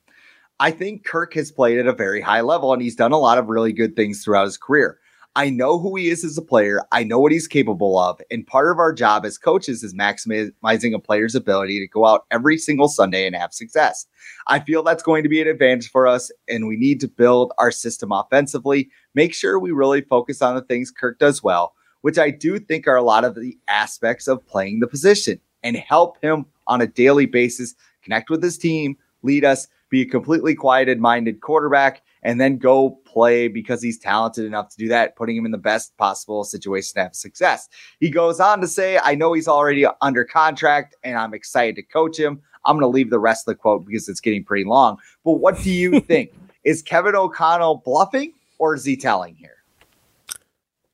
[0.60, 3.38] I think Kirk has played at a very high level and he's done a lot
[3.38, 4.98] of really good things throughout his career.
[5.36, 6.80] I know who he is as a player.
[6.92, 8.20] I know what he's capable of.
[8.30, 12.24] And part of our job as coaches is maximizing a player's ability to go out
[12.30, 14.06] every single Sunday and have success.
[14.46, 17.52] I feel that's going to be an advantage for us, and we need to build
[17.58, 18.90] our system offensively.
[19.16, 22.86] Make sure we really focus on the things Kirk does well, which I do think
[22.86, 26.86] are a lot of the aspects of playing the position and help him on a
[26.86, 32.38] daily basis connect with his team, lead us, be a completely quieted minded quarterback, and
[32.38, 35.96] then go play because he's talented enough to do that, putting him in the best
[35.96, 37.70] possible situation to have success.
[38.00, 41.82] He goes on to say, I know he's already under contract and I'm excited to
[41.82, 42.42] coach him.
[42.66, 44.98] I'm going to leave the rest of the quote because it's getting pretty long.
[45.24, 46.34] But what do you think?
[46.64, 49.53] Is Kevin O'Connell bluffing or is he telling here?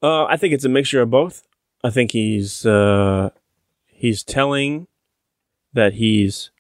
[0.03, 1.43] Uh, I think it's a mixture of both.
[1.83, 3.31] I think he's uh,
[3.87, 4.87] he's telling
[5.73, 6.51] that he's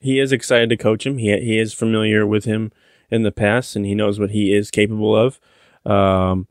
[0.00, 1.18] he is excited to coach him.
[1.18, 2.72] He he is familiar with him
[3.10, 5.40] in the past, and he knows what he is capable of.
[5.90, 6.46] Um,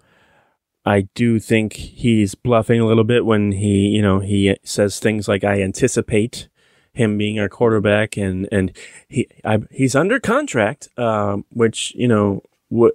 [0.86, 5.28] I do think he's bluffing a little bit when he you know he says things
[5.28, 6.50] like "I anticipate."
[6.96, 8.72] Him being our quarterback, and and
[9.08, 12.44] he I, he's under contract, um, which you know,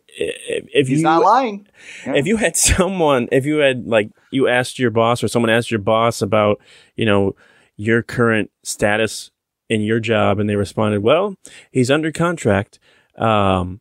[0.09, 1.67] if if He's you not lying.
[2.07, 2.15] Yeah.
[2.17, 5.71] if you had someone if you had like you asked your boss or someone asked
[5.71, 6.61] your boss about
[6.97, 7.35] you know
[7.77, 9.31] your current status
[9.69, 11.35] in your job and they responded well
[11.71, 12.79] he's under contract
[13.19, 13.81] um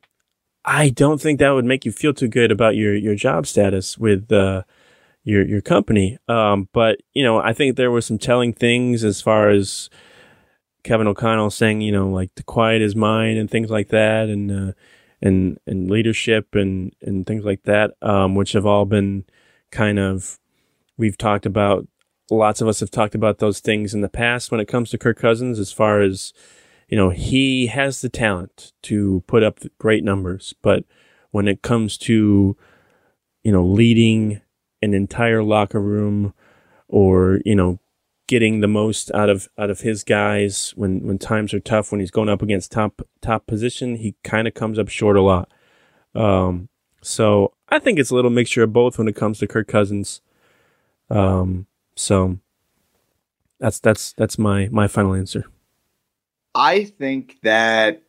[0.66, 3.98] i don't think that would make you feel too good about your your job status
[3.98, 4.62] with uh
[5.24, 9.22] your your company um but you know i think there were some telling things as
[9.22, 9.90] far as
[10.84, 14.52] kevin o'connell saying you know like to quiet his mind and things like that and
[14.52, 14.72] uh
[15.22, 19.26] and and leadership and and things like that, um, which have all been
[19.72, 20.40] kind of
[20.98, 21.88] we've talked about.
[22.30, 24.98] Lots of us have talked about those things in the past when it comes to
[24.98, 26.34] Kirk Cousins, as far as
[26.90, 30.86] you know, he has the talent to put up great numbers, but
[31.32, 32.58] when it comes to
[33.44, 34.42] you know leading
[34.82, 36.34] an entire locker room
[36.88, 37.80] or you know
[38.28, 40.74] getting the most out of out of his guys.
[40.76, 44.48] When when times are tough when he's going up against top top position he kind
[44.48, 45.52] of comes up short a lot.
[46.14, 46.70] Um
[47.02, 50.22] so i think it's a little mixture of both when it comes to kirk cousins.
[51.10, 52.40] Um so
[53.60, 55.46] that's that's that's my my final answer.
[56.54, 58.04] I think that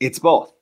[0.00, 0.52] it's both.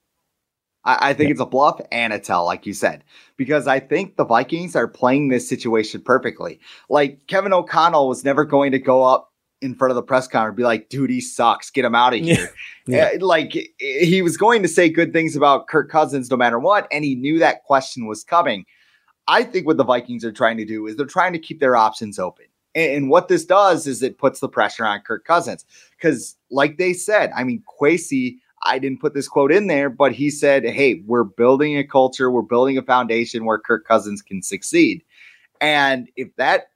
[0.89, 3.05] I, I think it's a bluff and a tell, like you said,
[3.37, 6.59] because I think the Vikings are playing this situation perfectly.
[6.89, 10.53] Like Kevin O'Connell was never going to go up in front of the press conference
[10.53, 11.71] and be like, dude, he sucks.
[11.71, 12.49] Get him out of here.
[12.87, 13.11] Yeah.
[13.15, 16.89] Uh, Like he was going to say good things about Kirk Cousins no matter what,
[16.91, 18.65] and he knew that question was coming.
[19.27, 21.77] I think what the Vikings are trying to do is they're trying to keep their
[21.77, 22.47] options open.
[22.75, 25.67] And, and what this does is it puts the pressure on Kirk Cousins.
[25.97, 30.13] Because, like they said, I mean, Kwesi, I didn't put this quote in there, but
[30.13, 34.43] he said, Hey, we're building a culture, we're building a foundation where Kirk Cousins can
[34.43, 35.03] succeed.
[35.61, 36.69] And if that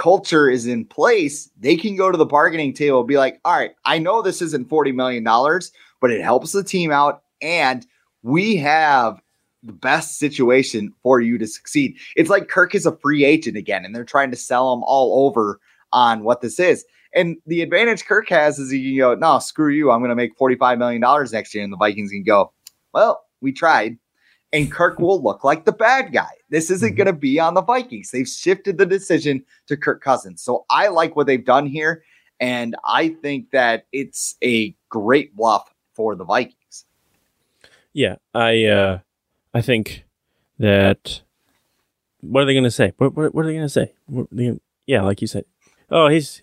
[0.00, 3.54] culture is in place, they can go to the bargaining table and be like, all
[3.54, 5.22] right, I know this isn't $40 million,
[6.00, 7.22] but it helps the team out.
[7.42, 7.86] And
[8.22, 9.20] we have
[9.62, 11.98] the best situation for you to succeed.
[12.16, 15.26] It's like Kirk is a free agent again, and they're trying to sell him all
[15.26, 15.60] over
[15.92, 16.84] on what this is.
[17.14, 19.90] And the advantage Kirk has is he can go, no, screw you.
[19.90, 21.64] I'm going to make $45 million next year.
[21.64, 22.52] And the Vikings can go,
[22.92, 23.98] well, we tried.
[24.52, 26.30] And Kirk will look like the bad guy.
[26.48, 28.10] This isn't going to be on the Vikings.
[28.10, 30.42] They've shifted the decision to Kirk Cousins.
[30.42, 32.02] So I like what they've done here.
[32.40, 36.86] And I think that it's a great bluff for the Vikings.
[37.92, 38.98] Yeah, I uh,
[39.52, 40.04] I think
[40.58, 41.22] that
[42.20, 42.92] what are they going to say?
[42.98, 43.92] What, what, what, are they going to say?
[44.12, 45.44] Gonna, yeah, like you said.
[45.90, 46.42] Oh, he's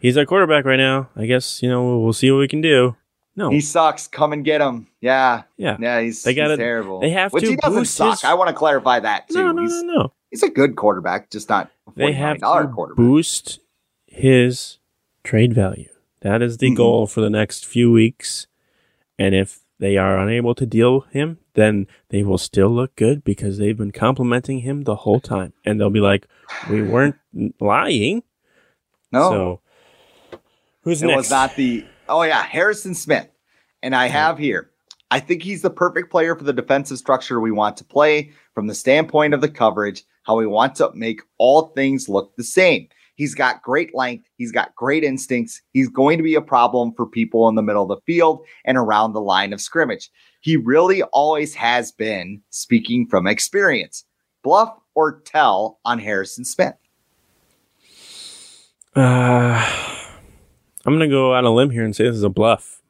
[0.00, 1.08] he's our quarterback right now.
[1.16, 2.96] I guess you know we'll, we'll see what we can do.
[3.36, 4.08] No, he sucks.
[4.08, 4.88] Come and get him.
[5.00, 6.00] Yeah, yeah, yeah.
[6.00, 7.00] He's, they got terrible.
[7.00, 7.50] They have Which to.
[7.50, 8.20] he doesn't suck.
[8.20, 8.24] His...
[8.24, 9.34] I want to clarify that too.
[9.34, 10.12] No, no, he's, no, no.
[10.30, 11.70] He's a good quarterback, just not.
[11.94, 12.96] they have to quarterback.
[12.96, 13.60] boost
[14.06, 14.78] his
[15.22, 15.88] trade value.
[16.20, 16.76] That is the mm-hmm.
[16.76, 18.46] goal for the next few weeks.
[19.18, 23.58] And if they are unable to deal him, then they will still look good because
[23.58, 25.52] they've been complimenting him the whole time.
[25.64, 26.26] And they'll be like,
[26.68, 27.16] we weren't
[27.60, 28.22] lying.
[29.12, 29.30] No.
[29.30, 29.60] So
[30.88, 31.16] who's it next?
[31.16, 33.28] was not the, oh yeah, Harrison Smith.
[33.82, 34.70] And I have here,
[35.10, 38.66] I think he's the perfect player for the defensive structure we want to play from
[38.66, 42.88] the standpoint of the coverage, how we want to make all things look the same.
[43.14, 44.28] He's got great length.
[44.36, 45.60] He's got great instincts.
[45.72, 48.78] He's going to be a problem for people in the middle of the field and
[48.78, 50.10] around the line of scrimmage.
[50.40, 54.04] He really always has been speaking from experience.
[54.42, 56.74] Bluff or tell on Harrison Smith?
[58.94, 59.97] Uh,
[60.86, 62.82] I'm going to go out on a limb here and say this is a bluff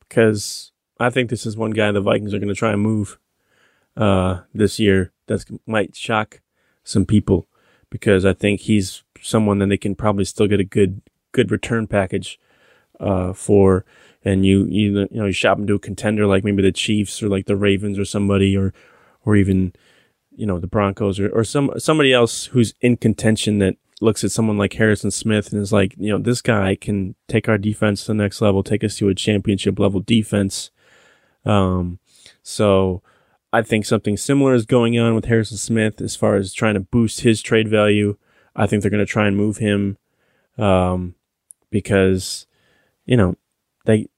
[0.00, 3.18] because I think this is one guy the Vikings are going to try and move
[3.96, 6.40] uh, this year that might shock
[6.84, 7.48] some people
[7.90, 11.02] because I think he's someone that they can probably still get a good
[11.32, 12.38] good return package
[13.00, 13.84] uh, for.
[14.24, 17.22] And you you you know you shop him to a contender like maybe the Chiefs
[17.22, 18.72] or like the Ravens or somebody or
[19.24, 19.72] or even
[20.30, 24.32] you know the Broncos or, or some somebody else who's in contention that looks at
[24.32, 28.02] someone like Harrison Smith and is like, you know, this guy can take our defense
[28.02, 30.70] to the next level, take us to a championship level defense.
[31.44, 31.98] Um,
[32.42, 33.02] so
[33.52, 36.80] I think something similar is going on with Harrison Smith as far as trying to
[36.80, 38.16] boost his trade value.
[38.56, 39.98] I think they're going to try and move him
[40.58, 41.14] um,
[41.70, 42.46] because
[43.06, 43.36] you know
[43.86, 44.08] they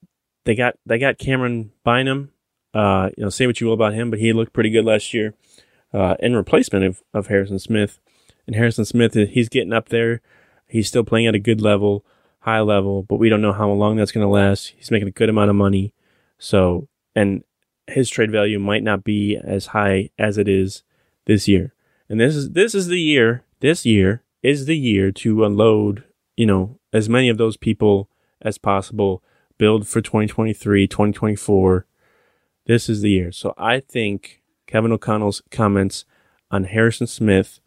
[0.44, 2.30] they got they got Camryn Bynum.
[2.72, 5.14] Uh, you know, say what you will about him, but he looked pretty good last
[5.14, 5.34] year
[5.92, 8.00] uh, in replacement of, of Harrison Smith.
[8.46, 10.20] And Harrison Smith, he's getting up there.
[10.66, 12.04] He's still playing at a good level,
[12.40, 14.74] high level, but we don't know how long that's going to last.
[14.76, 15.92] He's making a good amount of money.
[16.38, 17.42] So, and
[17.86, 20.82] his trade value might not be as high as it is
[21.26, 21.74] this year.
[22.08, 26.04] And this is this is the year, this year is the year to unload,
[26.36, 28.10] you know, as many of those people
[28.42, 29.22] as possible,
[29.58, 31.86] build for 2023, 2024.
[32.66, 33.32] This is the year.
[33.32, 36.04] So I think Kevin O'Connell's comments
[36.50, 37.60] on Harrison Smith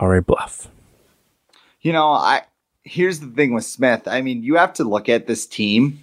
[0.00, 0.68] are a bluff.
[1.80, 2.42] You know, I
[2.84, 4.06] here's the thing with Smith.
[4.06, 6.00] I mean, you have to look at this team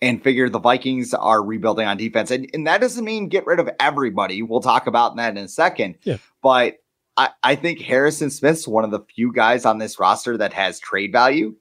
[0.00, 2.30] and figure the Vikings are rebuilding on defense.
[2.30, 4.42] And, and that doesn't mean get rid of everybody.
[4.42, 5.96] We'll talk about that in a second.
[6.02, 6.18] Yeah.
[6.42, 6.78] But
[7.16, 10.80] I, I think Harrison Smith's one of the few guys on this roster that has
[10.80, 11.54] trade value.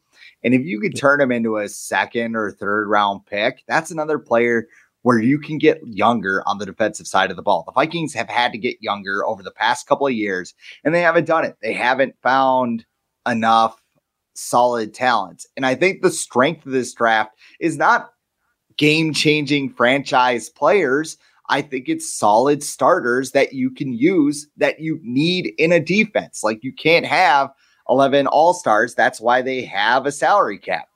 [0.44, 4.18] And if you could turn him into a second or third round pick, that's another
[4.18, 4.68] player
[5.04, 7.64] where you can get younger on the defensive side of the ball.
[7.66, 11.02] The Vikings have had to get younger over the past couple of years, and they
[11.02, 11.58] haven't done it.
[11.62, 12.86] They haven't found
[13.28, 13.82] enough
[14.34, 15.46] solid talent.
[15.58, 18.12] And I think the strength of this draft is not
[18.78, 21.18] game changing franchise players.
[21.50, 26.44] I think it's solid starters that you can use that you need in a defense.
[26.44, 27.52] Like you can't have
[27.90, 28.96] 11 all stars.
[28.96, 30.88] That's why they have a salary cap.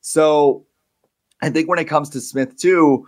[0.00, 0.66] So
[1.42, 3.06] I think when it comes to Smith, too,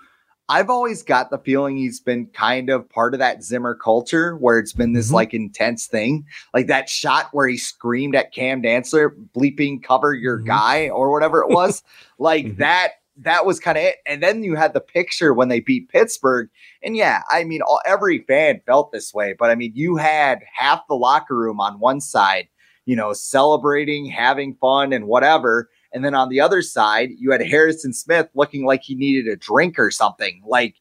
[0.48, 4.58] I've always got the feeling he's been kind of part of that Zimmer culture where
[4.58, 5.16] it's been this mm-hmm.
[5.16, 6.24] like intense thing.
[6.54, 10.46] Like that shot where he screamed at Cam Dantzler, bleeping cover your mm-hmm.
[10.46, 11.82] guy or whatever it was.
[12.18, 12.60] like mm-hmm.
[12.60, 13.96] that that was kind of it.
[14.06, 16.48] And then you had the picture when they beat Pittsburgh.
[16.82, 20.40] And yeah, I mean, all, every fan felt this way, but I mean, you had
[20.54, 22.48] half the locker room on one side,
[22.84, 25.70] you know, celebrating, having fun, and whatever.
[25.96, 29.36] And then on the other side, you had Harrison Smith looking like he needed a
[29.36, 30.42] drink or something.
[30.46, 30.74] Like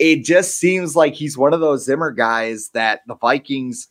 [0.00, 3.86] it just seems like he's one of those Zimmer guys that the Vikings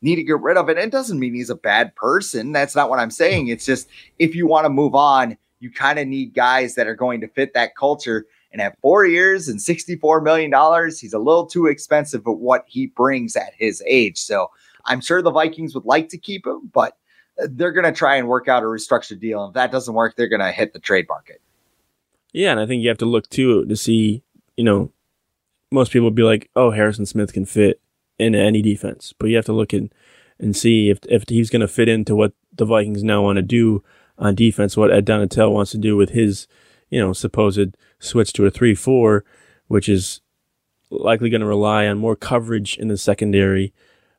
[0.00, 0.70] need to get rid of.
[0.70, 2.52] And it doesn't mean he's a bad person.
[2.52, 3.48] That's not what I'm saying.
[3.48, 3.88] It's just
[4.18, 7.28] if you want to move on, you kind of need guys that are going to
[7.28, 8.24] fit that culture.
[8.52, 10.50] And at four years and $64 million,
[10.98, 14.16] he's a little too expensive for what he brings at his age.
[14.16, 14.50] So
[14.86, 16.96] I'm sure the Vikings would like to keep him, but
[17.38, 19.42] they're going to try and work out a restructured deal.
[19.44, 21.40] And if that doesn't work, they're going to hit the trade market.
[22.32, 24.22] Yeah, and I think you have to look too to see,
[24.56, 24.92] you know,
[25.70, 27.80] most people would be like, "Oh, Harrison Smith can fit
[28.18, 29.90] in any defense," but you have to look in
[30.38, 33.42] and see if if he's going to fit into what the Vikings now want to
[33.42, 33.82] do
[34.18, 36.46] on defense, what Ed Donatell wants to do with his,
[36.90, 39.24] you know, supposed switch to a three-four,
[39.68, 40.20] which is
[40.90, 43.72] likely going to rely on more coverage in the secondary.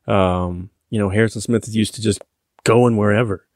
[0.06, 2.22] Um, you know, Harrison Smith is used to just
[2.68, 3.46] going wherever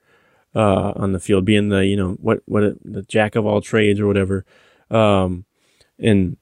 [0.54, 4.00] uh, on the field, being the you know what what the jack of all trades
[4.00, 4.44] or whatever.
[4.90, 5.46] Um,
[5.98, 6.36] and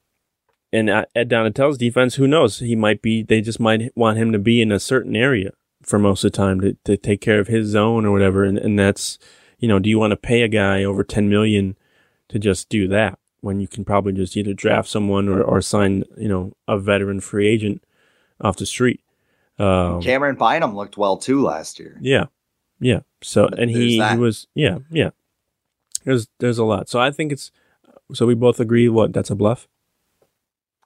[0.73, 2.59] and Ed Donatell's defense, who knows?
[2.59, 3.23] He might be.
[3.23, 5.51] They just might want him to be in a certain area
[5.81, 8.43] for most of the time to, to take care of his zone or whatever.
[8.43, 9.17] And and that's
[9.59, 11.77] you know, do you want to pay a guy over ten million
[12.29, 16.03] to just do that when you can probably just either draft someone or, or sign
[16.17, 17.83] you know a veteran free agent
[18.39, 19.01] off the street?
[19.59, 21.97] Um, Camryn Bynum looked well too last year.
[22.01, 22.25] Yeah,
[22.81, 23.01] yeah.
[23.21, 25.11] So and he, he was yeah yeah.
[26.03, 26.89] There's there's a lot.
[26.89, 27.51] So I think it's
[28.13, 28.89] so we both agree.
[28.89, 29.67] What that's a bluff.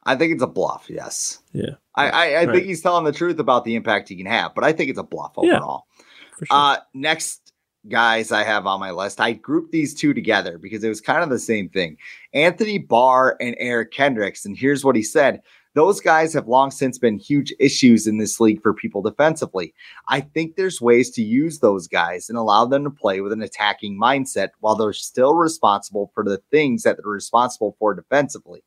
[0.04, 0.86] I think it's a bluff.
[0.90, 1.40] Yes.
[1.54, 1.76] Yeah.
[1.96, 2.54] I I, I right.
[2.54, 5.00] think he's telling the truth about the impact he can have, but I think it's
[5.00, 5.88] a bluff overall.
[5.92, 6.48] Yeah, sure.
[6.52, 7.54] Uh, next
[7.88, 11.24] guys I have on my list, I grouped these two together because it was kind
[11.24, 11.98] of the same thing.
[12.34, 15.42] Anthony Barr and Eric Kendricks, and here's what he said:
[15.76, 19.74] those guys have long since been huge issues in this league for people defensively.
[20.08, 23.42] I think there's ways to use those guys and allow them to play with an
[23.42, 28.64] attacking mindset while they're still responsible for the things that they're responsible for defensively.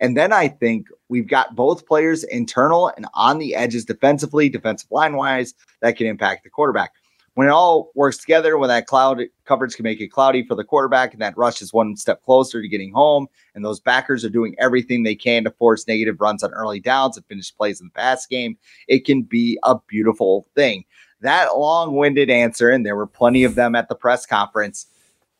[0.00, 4.90] And then I think we've got both players internal and on the edges defensively, defensive
[4.90, 6.92] line wise, that can impact the quarterback
[7.38, 10.64] when it all works together, when that cloud coverage can make it cloudy for the
[10.64, 14.28] quarterback and that rush is one step closer to getting home, and those backers are
[14.28, 17.86] doing everything they can to force negative runs on early downs and finish plays in
[17.86, 18.58] the pass game,
[18.88, 20.84] it can be a beautiful thing.
[21.20, 24.86] That long winded answer, and there were plenty of them at the press conference.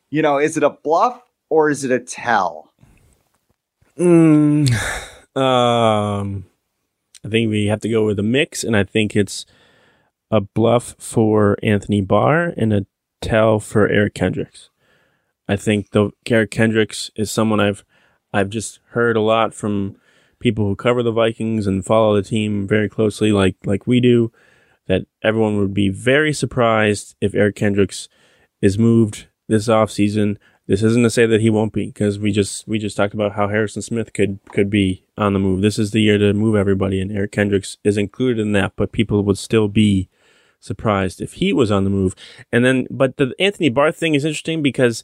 [0.08, 1.20] You know, is it a bluff
[1.50, 2.72] or is it a tell?
[3.98, 4.70] Mm,
[5.36, 6.44] um,
[7.24, 9.46] I think we have to go with a mix, and I think it's
[10.30, 12.86] a bluff for Anthony Barr and a
[13.20, 14.70] tell for Eric Kendricks.
[15.48, 17.84] I think the Eric Kendricks is someone I've
[18.32, 19.96] I've just heard a lot from
[20.38, 24.30] people who cover the Vikings and follow the team very closely, like like we do.
[24.86, 28.08] That everyone would be very surprised if Eric Kendricks
[28.62, 30.38] is moved this offseason.
[30.66, 33.32] This isn't to say that he won't be, because we just we just talked about
[33.32, 35.62] how Harrison Smith could could be on the move.
[35.62, 38.74] This is the year to move everybody, and Eric Kendricks is included in that.
[38.76, 40.08] But people would still be
[40.60, 42.14] surprised if he was on the move.
[42.52, 45.02] And then, but the Anthony Barr thing is interesting because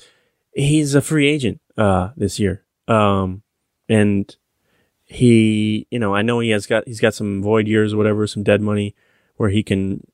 [0.55, 3.43] he's a free agent uh, this year, um,
[3.89, 4.35] and
[5.05, 8.27] he, you know, I know he has got he's got some void years or whatever,
[8.27, 8.95] some dead money
[9.37, 10.07] where he can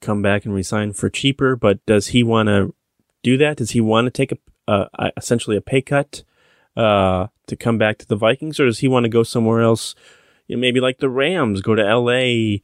[0.00, 1.56] come back and resign for cheaper.
[1.56, 2.74] But does he want to
[3.22, 3.56] do that?
[3.56, 4.32] Does he want to take
[4.68, 6.22] a, a, essentially a pay cut
[6.76, 9.94] uh, to come back to the Vikings, or does he want to go somewhere else?
[10.46, 12.62] You know, maybe like the Rams, go to L.A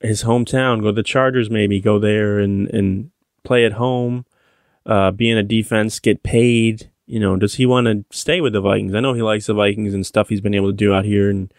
[0.00, 3.10] his hometown, go to the Chargers, maybe go there and and
[3.44, 4.26] play at home,
[4.84, 6.90] uh, be in a defense, get paid.
[7.06, 8.94] You know, does he want to stay with the Vikings?
[8.94, 11.30] I know he likes the Vikings and stuff he's been able to do out here,
[11.30, 11.52] and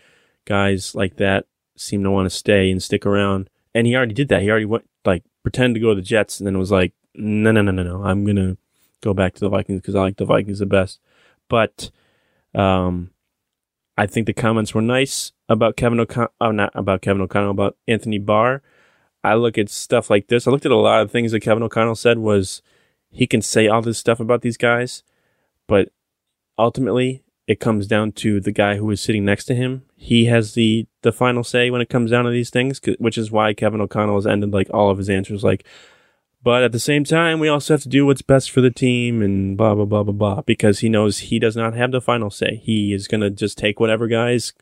[0.45, 3.49] guys like that seem to want to stay and stick around.
[3.73, 4.41] And he already did that.
[4.41, 7.51] He already went like pretend to go to the Jets, and then was like, no,
[7.51, 8.57] no, no, no, no, I'm gonna
[9.01, 10.99] go back to the Vikings because I like the Vikings the best.
[11.47, 11.91] But
[12.53, 13.11] um,
[13.97, 16.31] I think the comments were nice about Kevin O'Connell.
[16.39, 18.61] Oh, not about Kevin O'Connell, about Anthony Barr.
[19.23, 20.47] I look at stuff like this.
[20.47, 22.61] I looked at a lot of things that Kevin O'Connell said was
[23.09, 25.03] he can say all this stuff about these guys,
[25.67, 25.89] but
[26.57, 29.83] ultimately it comes down to the guy who is sitting next to him.
[29.95, 33.31] He has the the final say when it comes down to these things, which is
[33.31, 35.65] why Kevin O'Connell has ended like all of his answers like,
[36.47, 39.21] but at the same time, we also have to do what's best for the team
[39.21, 42.29] and blah, blah, blah, blah, blah, because he knows he does not have the final
[42.29, 42.61] say.
[42.63, 44.53] He is going to just take whatever guys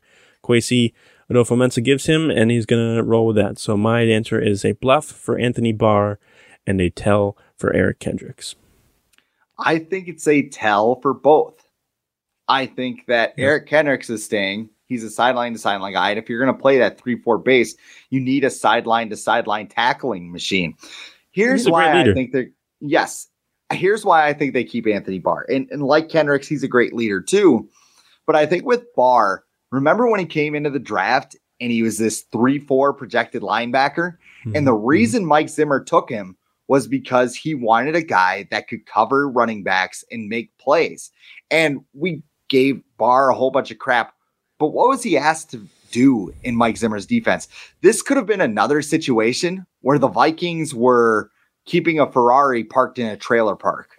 [0.42, 0.94] Kwesi
[1.30, 3.60] Adofo-Mensah gives him and he's going to roll with that.
[3.60, 6.18] So my answer is a bluff for Anthony Barr
[6.66, 8.56] and a tell for Eric Kendricks.
[9.56, 11.68] I think it's a tell for both.
[12.48, 13.44] I think that yeah.
[13.44, 14.70] Eric Kendricks is staying.
[14.86, 16.10] He's a sideline to sideline guy.
[16.10, 17.76] And if you're going to play that 3 4 base,
[18.10, 20.74] you need a sideline to sideline tackling machine.
[21.36, 23.28] Here's why I think that yes.
[23.70, 25.44] Here's why I think they keep Anthony Barr.
[25.50, 27.68] And, and like Kendricks, he's a great leader too.
[28.26, 31.98] But I think with Barr, remember when he came into the draft and he was
[31.98, 34.16] this 3-4 projected linebacker?
[34.16, 34.56] Mm-hmm.
[34.56, 34.86] And the mm-hmm.
[34.86, 39.62] reason Mike Zimmer took him was because he wanted a guy that could cover running
[39.62, 41.10] backs and make plays.
[41.50, 44.14] And we gave Barr a whole bunch of crap.
[44.58, 47.48] But what was he asked to do in Mike Zimmer's defense.
[47.82, 51.30] This could have been another situation where the Vikings were
[51.64, 53.96] keeping a Ferrari parked in a trailer park.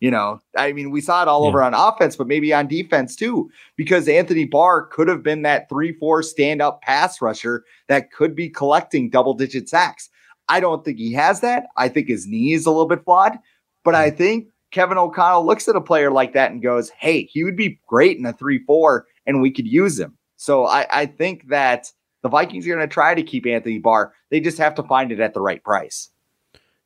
[0.00, 1.48] You know, I mean, we saw it all Yeah.
[1.48, 5.70] over on offense, but maybe on defense too, because Anthony Barr could have been that
[5.70, 10.10] 3 4 stand up pass rusher that could be collecting double digit sacks.
[10.48, 11.66] I don't think he has that.
[11.76, 13.38] I think his knee is a little bit flawed,
[13.84, 14.18] but I mm-hmm.
[14.18, 17.80] think Kevin O'Connell looks at a player like that and goes, hey, he would be
[17.86, 20.16] great in a 3 4 and we could use him.
[20.36, 24.12] So I, I think that the Vikings are going to try to keep Anthony Barr.
[24.30, 26.10] They just have to find it at the right price.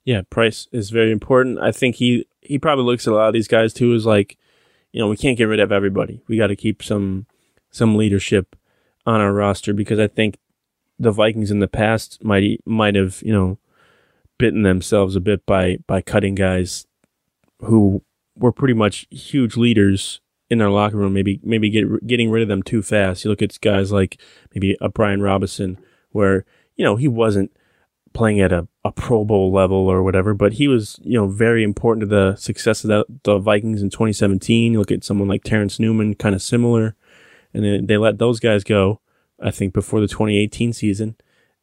[0.04, 1.58] Yeah, price is very important.
[1.60, 4.38] I think he he probably looks at a lot of these guys too as like,
[4.92, 6.22] you know, we can't get rid of everybody.
[6.26, 7.26] We got to keep some
[7.70, 8.56] some leadership
[9.06, 10.38] on our roster because I think
[10.98, 13.58] the Vikings in the past might might have you know
[14.38, 16.86] bitten themselves a bit by by cutting guys
[17.60, 18.02] who
[18.36, 20.20] were pretty much huge leaders
[20.50, 21.14] in their locker room.
[21.14, 23.24] Maybe maybe get, getting rid of them too fast.
[23.24, 24.20] You look at guys like
[24.54, 25.78] maybe a Brian Robison,
[26.10, 26.44] where
[26.76, 27.52] you know he wasn't
[28.12, 31.62] playing at a, a Pro Bowl level or whatever, but he was, you know, very
[31.62, 34.72] important to the success of the, the Vikings in 2017.
[34.72, 36.96] You look at someone like Terrence Newman, kind of similar,
[37.54, 39.00] and then they let those guys go,
[39.40, 41.16] I think, before the 2018 season.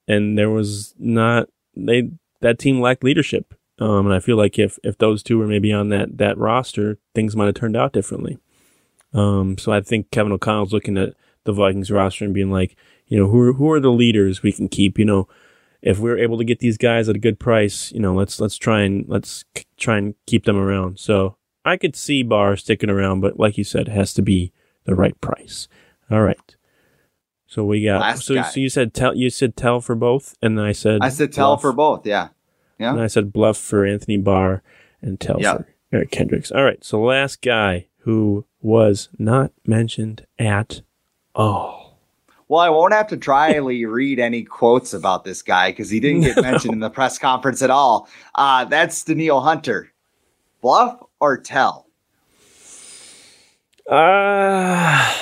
[0.07, 2.11] And there was not, they,
[2.41, 3.53] that team lacked leadership.
[3.79, 6.97] Um, and I feel like if, if those two were maybe on that, that roster,
[7.13, 8.37] things might have turned out differently.
[9.13, 11.13] Um, so I think Kevin O'Connell's looking at
[11.45, 12.75] the Vikings roster and being like,
[13.07, 15.27] you know, who are, who are the leaders we can keep, you know,
[15.81, 18.57] if we're able to get these guys at a good price, you know, let's let's
[18.57, 20.99] try and let's k- try and keep them around.
[20.99, 24.51] So I could see Barr sticking around, but like you said, it has to be
[24.85, 25.67] the right price.
[26.11, 26.55] All right.
[27.45, 28.01] So we got.
[28.01, 28.41] Last so guy.
[28.49, 31.51] so you said tell you said tell for both, and I said I said tell
[31.51, 31.61] bluff.
[31.61, 32.05] for both.
[32.05, 32.29] Yeah.
[32.79, 32.91] Yeah.
[32.91, 34.63] and I said bluff for Anthony Barr
[35.01, 35.57] and tell Yeah.
[35.57, 36.51] for Eric Kendricks.
[36.51, 36.83] All right.
[36.83, 40.81] So last guy who was not mentioned at
[41.35, 41.97] all.
[42.49, 46.21] Well, I won't have to dryly read any quotes about this guy because he didn't
[46.21, 46.41] get No.
[46.43, 48.07] mentioned in the press conference at all.
[48.35, 49.91] Uh, that's Danielle Hunter.
[50.61, 51.87] Bluff or tell?
[53.89, 55.13] Uh,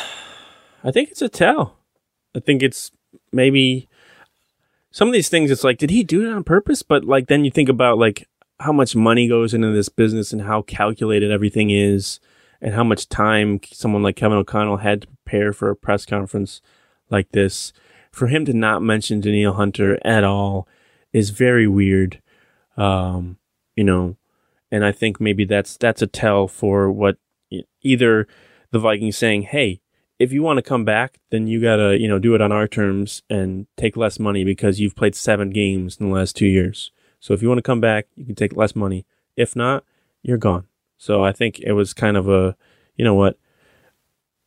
[0.83, 1.77] I think it's a tell.
[2.35, 2.91] I think it's
[3.31, 3.87] maybe
[4.91, 5.51] some of these things.
[5.51, 6.81] It's like, did he do it on purpose?
[6.83, 8.27] But like, then you think about like
[8.59, 12.19] how much money goes into this business and how calculated everything is,
[12.65, 16.61] and how much time someone like Kevin O'Connell had to prepare for a press conference
[17.11, 17.71] like this.
[18.11, 20.67] For him to not mention Danielle Hunter at all
[21.13, 22.23] is very weird.
[22.75, 23.37] Um,
[23.75, 24.17] you know,
[24.71, 27.17] and I think maybe that's that's a tell for what
[27.83, 28.27] either
[28.71, 29.81] the Vikings saying, "Hey,
[30.17, 32.67] if you want to come back, then you gotta you know do it on our
[32.67, 36.91] terms and take less money because you've played seven games in the last two years.
[37.19, 39.05] So if you want to come back, you can take less money.
[39.37, 39.83] If not,
[40.23, 40.65] you're gone."
[40.97, 42.55] So I think it was kind of a,
[42.95, 43.37] you know what,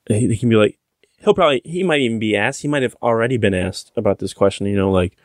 [0.09, 0.78] he, he can be like,
[1.18, 2.62] he'll probably he might even be asked.
[2.62, 4.66] He might have already been asked about this question.
[4.66, 5.16] You know, like.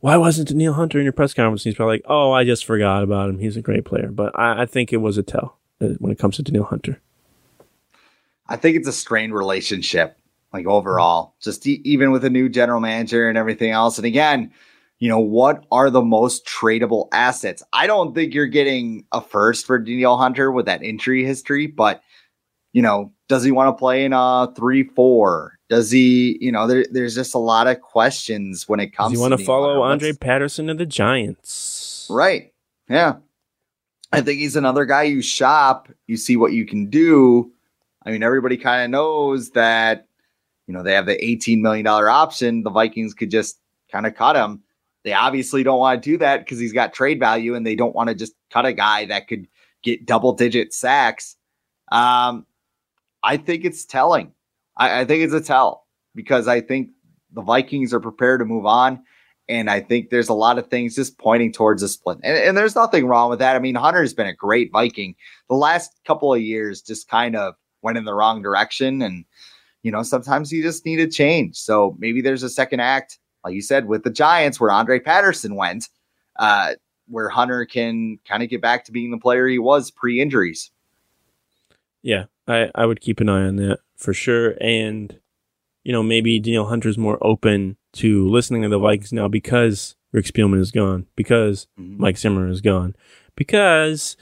[0.00, 1.64] Why wasn't Neil Hunter in your press conference?
[1.64, 3.38] He's probably like, "Oh, I just forgot about him.
[3.38, 6.18] He's a great player." But I, I think it was a tell uh, when it
[6.18, 7.00] comes to Danielle Hunter.
[8.46, 10.18] I think it's a strained relationship,
[10.52, 13.96] like overall, just e- even with a new general manager and everything else.
[13.96, 14.52] And again,
[14.98, 17.62] you know, what are the most tradable assets?
[17.72, 22.02] I don't think you're getting a first for Danielle Hunter with that injury history, but
[22.72, 25.58] you know, does he want to play in a three four?
[25.68, 29.18] Does he, you know, there, there's just a lot of questions when it comes Does
[29.18, 29.82] he want to follow.
[29.82, 32.06] Andre Patterson to the Giants?
[32.10, 32.52] Right.
[32.88, 33.16] Yeah.
[34.12, 37.50] I think he's another guy you shop, you see what you can do.
[38.04, 40.06] I mean, everybody kind of knows that,
[40.68, 42.62] you know, they have the $18 million option.
[42.62, 43.58] The Vikings could just
[43.90, 44.62] kind of cut him.
[45.06, 47.94] They obviously don't want to do that because he's got trade value and they don't
[47.94, 49.46] want to just cut a guy that could
[49.84, 51.36] get double digit sacks.
[51.92, 52.44] Um,
[53.22, 54.32] I think it's telling.
[54.76, 55.86] I, I think it's a tell
[56.16, 56.90] because I think
[57.32, 59.00] the Vikings are prepared to move on.
[59.48, 62.18] And I think there's a lot of things just pointing towards a split.
[62.24, 63.54] And, and there's nothing wrong with that.
[63.54, 65.14] I mean, Hunter's been a great Viking.
[65.48, 69.02] The last couple of years just kind of went in the wrong direction.
[69.02, 69.24] And,
[69.84, 71.54] you know, sometimes you just need a change.
[71.54, 75.54] So maybe there's a second act, like you said, with the Giants where Andre Patterson
[75.54, 75.88] went,
[76.36, 76.72] uh,
[77.06, 80.72] where Hunter can kind of get back to being the player he was pre injuries.
[82.02, 84.54] Yeah, I, I would keep an eye on that for sure.
[84.60, 85.18] And,
[85.84, 90.26] you know, maybe Danielle Hunter's more open to listening to the Vikings now because Rick
[90.26, 91.98] Spielman is gone, because Mhm.
[91.98, 92.96] Mike Zimmer is gone,
[93.36, 94.16] because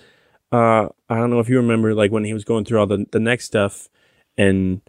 [0.53, 3.07] uh, I don't know if you remember, like when he was going through all the,
[3.11, 3.89] the next stuff
[4.37, 4.83] and,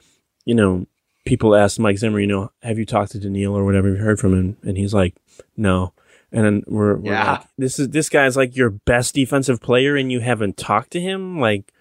[0.43, 0.85] you know,
[1.25, 3.87] people asked Mike Zimmer, you know, have you talked to Danielle or whatever?
[3.89, 4.57] Have you heard from him?
[4.63, 5.15] And he's like,
[5.57, 5.93] no.
[6.31, 7.31] And then we're, we're Yeah.
[7.33, 10.99] like, this is this guy's like your best defensive player and you haven't talked to
[11.01, 11.39] him?
[11.39, 11.71] Like,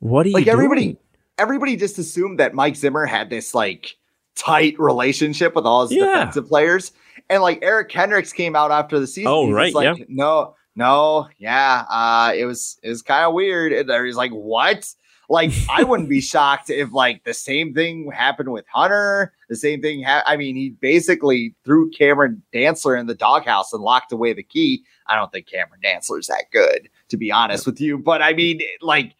[0.00, 0.96] what are you Like everybody, doing?
[1.38, 3.96] everybody just assumed that Mike Zimmer had this like
[4.36, 6.06] tight relationship with all his Yeah.
[6.06, 6.92] defensive players.
[7.30, 9.28] And like Eric Kendricks came out after the season.
[9.32, 10.04] Oh, right, like, yeah.
[10.08, 13.72] No, No, yeah, uh, it was it was kind of weird.
[13.72, 14.92] And he's like, what?
[15.28, 19.32] Like, I wouldn't be shocked if like the same thing happened with Hunter.
[19.48, 20.02] The same thing.
[20.02, 24.42] Ha- I mean, he basically threw Cameron Dantzler in the doghouse and locked away the
[24.42, 24.84] key.
[25.06, 27.98] I don't think Cameron Dantzler's that good, to be honest with you.
[27.98, 29.14] But I mean, like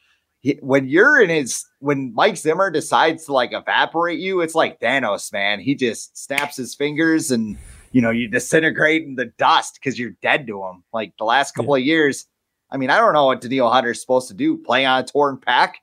[0.60, 5.32] when you're in his when Mike Zimmer decides to like evaporate you, it's like Thanos,
[5.32, 5.60] man.
[5.60, 7.56] He just snaps his fingers and
[7.92, 10.84] you know you disintegrate in the dust because you're dead to him.
[10.92, 11.82] Like the last couple yeah.
[11.82, 12.26] of years,
[12.70, 14.58] I mean, I don't know what Danielle Hunter's supposed to do.
[14.58, 15.74] Play on a torn pec,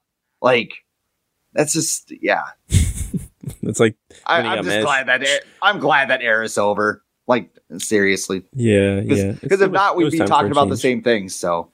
[0.41, 0.73] like
[1.53, 2.43] that's just yeah.
[3.61, 7.03] it's like I, am just glad that air, I'm glad that era is over.
[7.27, 9.33] Like seriously, yeah, yeah.
[9.33, 11.35] Because if not, we'd be talking about the same things.
[11.35, 11.71] So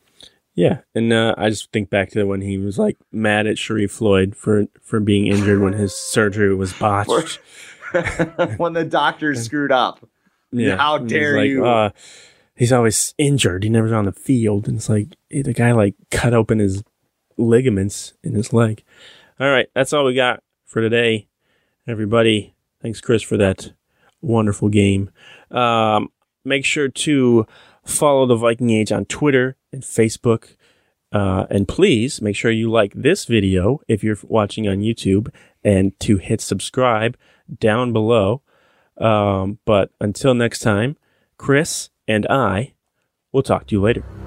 [0.58, 3.92] yeah, and uh, I just think back to when he was like mad at Sharrif
[3.92, 7.40] Floyd for for being injured when his surgery was botched.
[8.58, 10.06] when the doctor screwed up.
[10.52, 11.66] Yeah, how dare like, you?
[11.66, 11.90] Uh,
[12.56, 13.64] he's always injured.
[13.64, 16.84] He never's on the field, and it's like the guy like cut open his
[17.38, 18.84] ligaments in his leg.
[19.40, 21.28] All right, that's all we got for today,
[21.88, 22.56] everybody.
[22.82, 23.72] Thanks, Chris, for that
[24.22, 25.12] wonderful game.
[25.52, 26.10] Um,
[26.44, 27.46] make sure to
[27.86, 30.56] follow the Viking Age on Twitter and Facebook.
[31.12, 35.34] Uh, and please make sure you like this video if you're watching on YouTube
[35.64, 37.18] and to hit subscribe
[37.60, 38.42] down below.
[38.98, 40.98] Um, but until next time,
[41.38, 42.74] Chris and I
[43.32, 44.27] will talk to you later.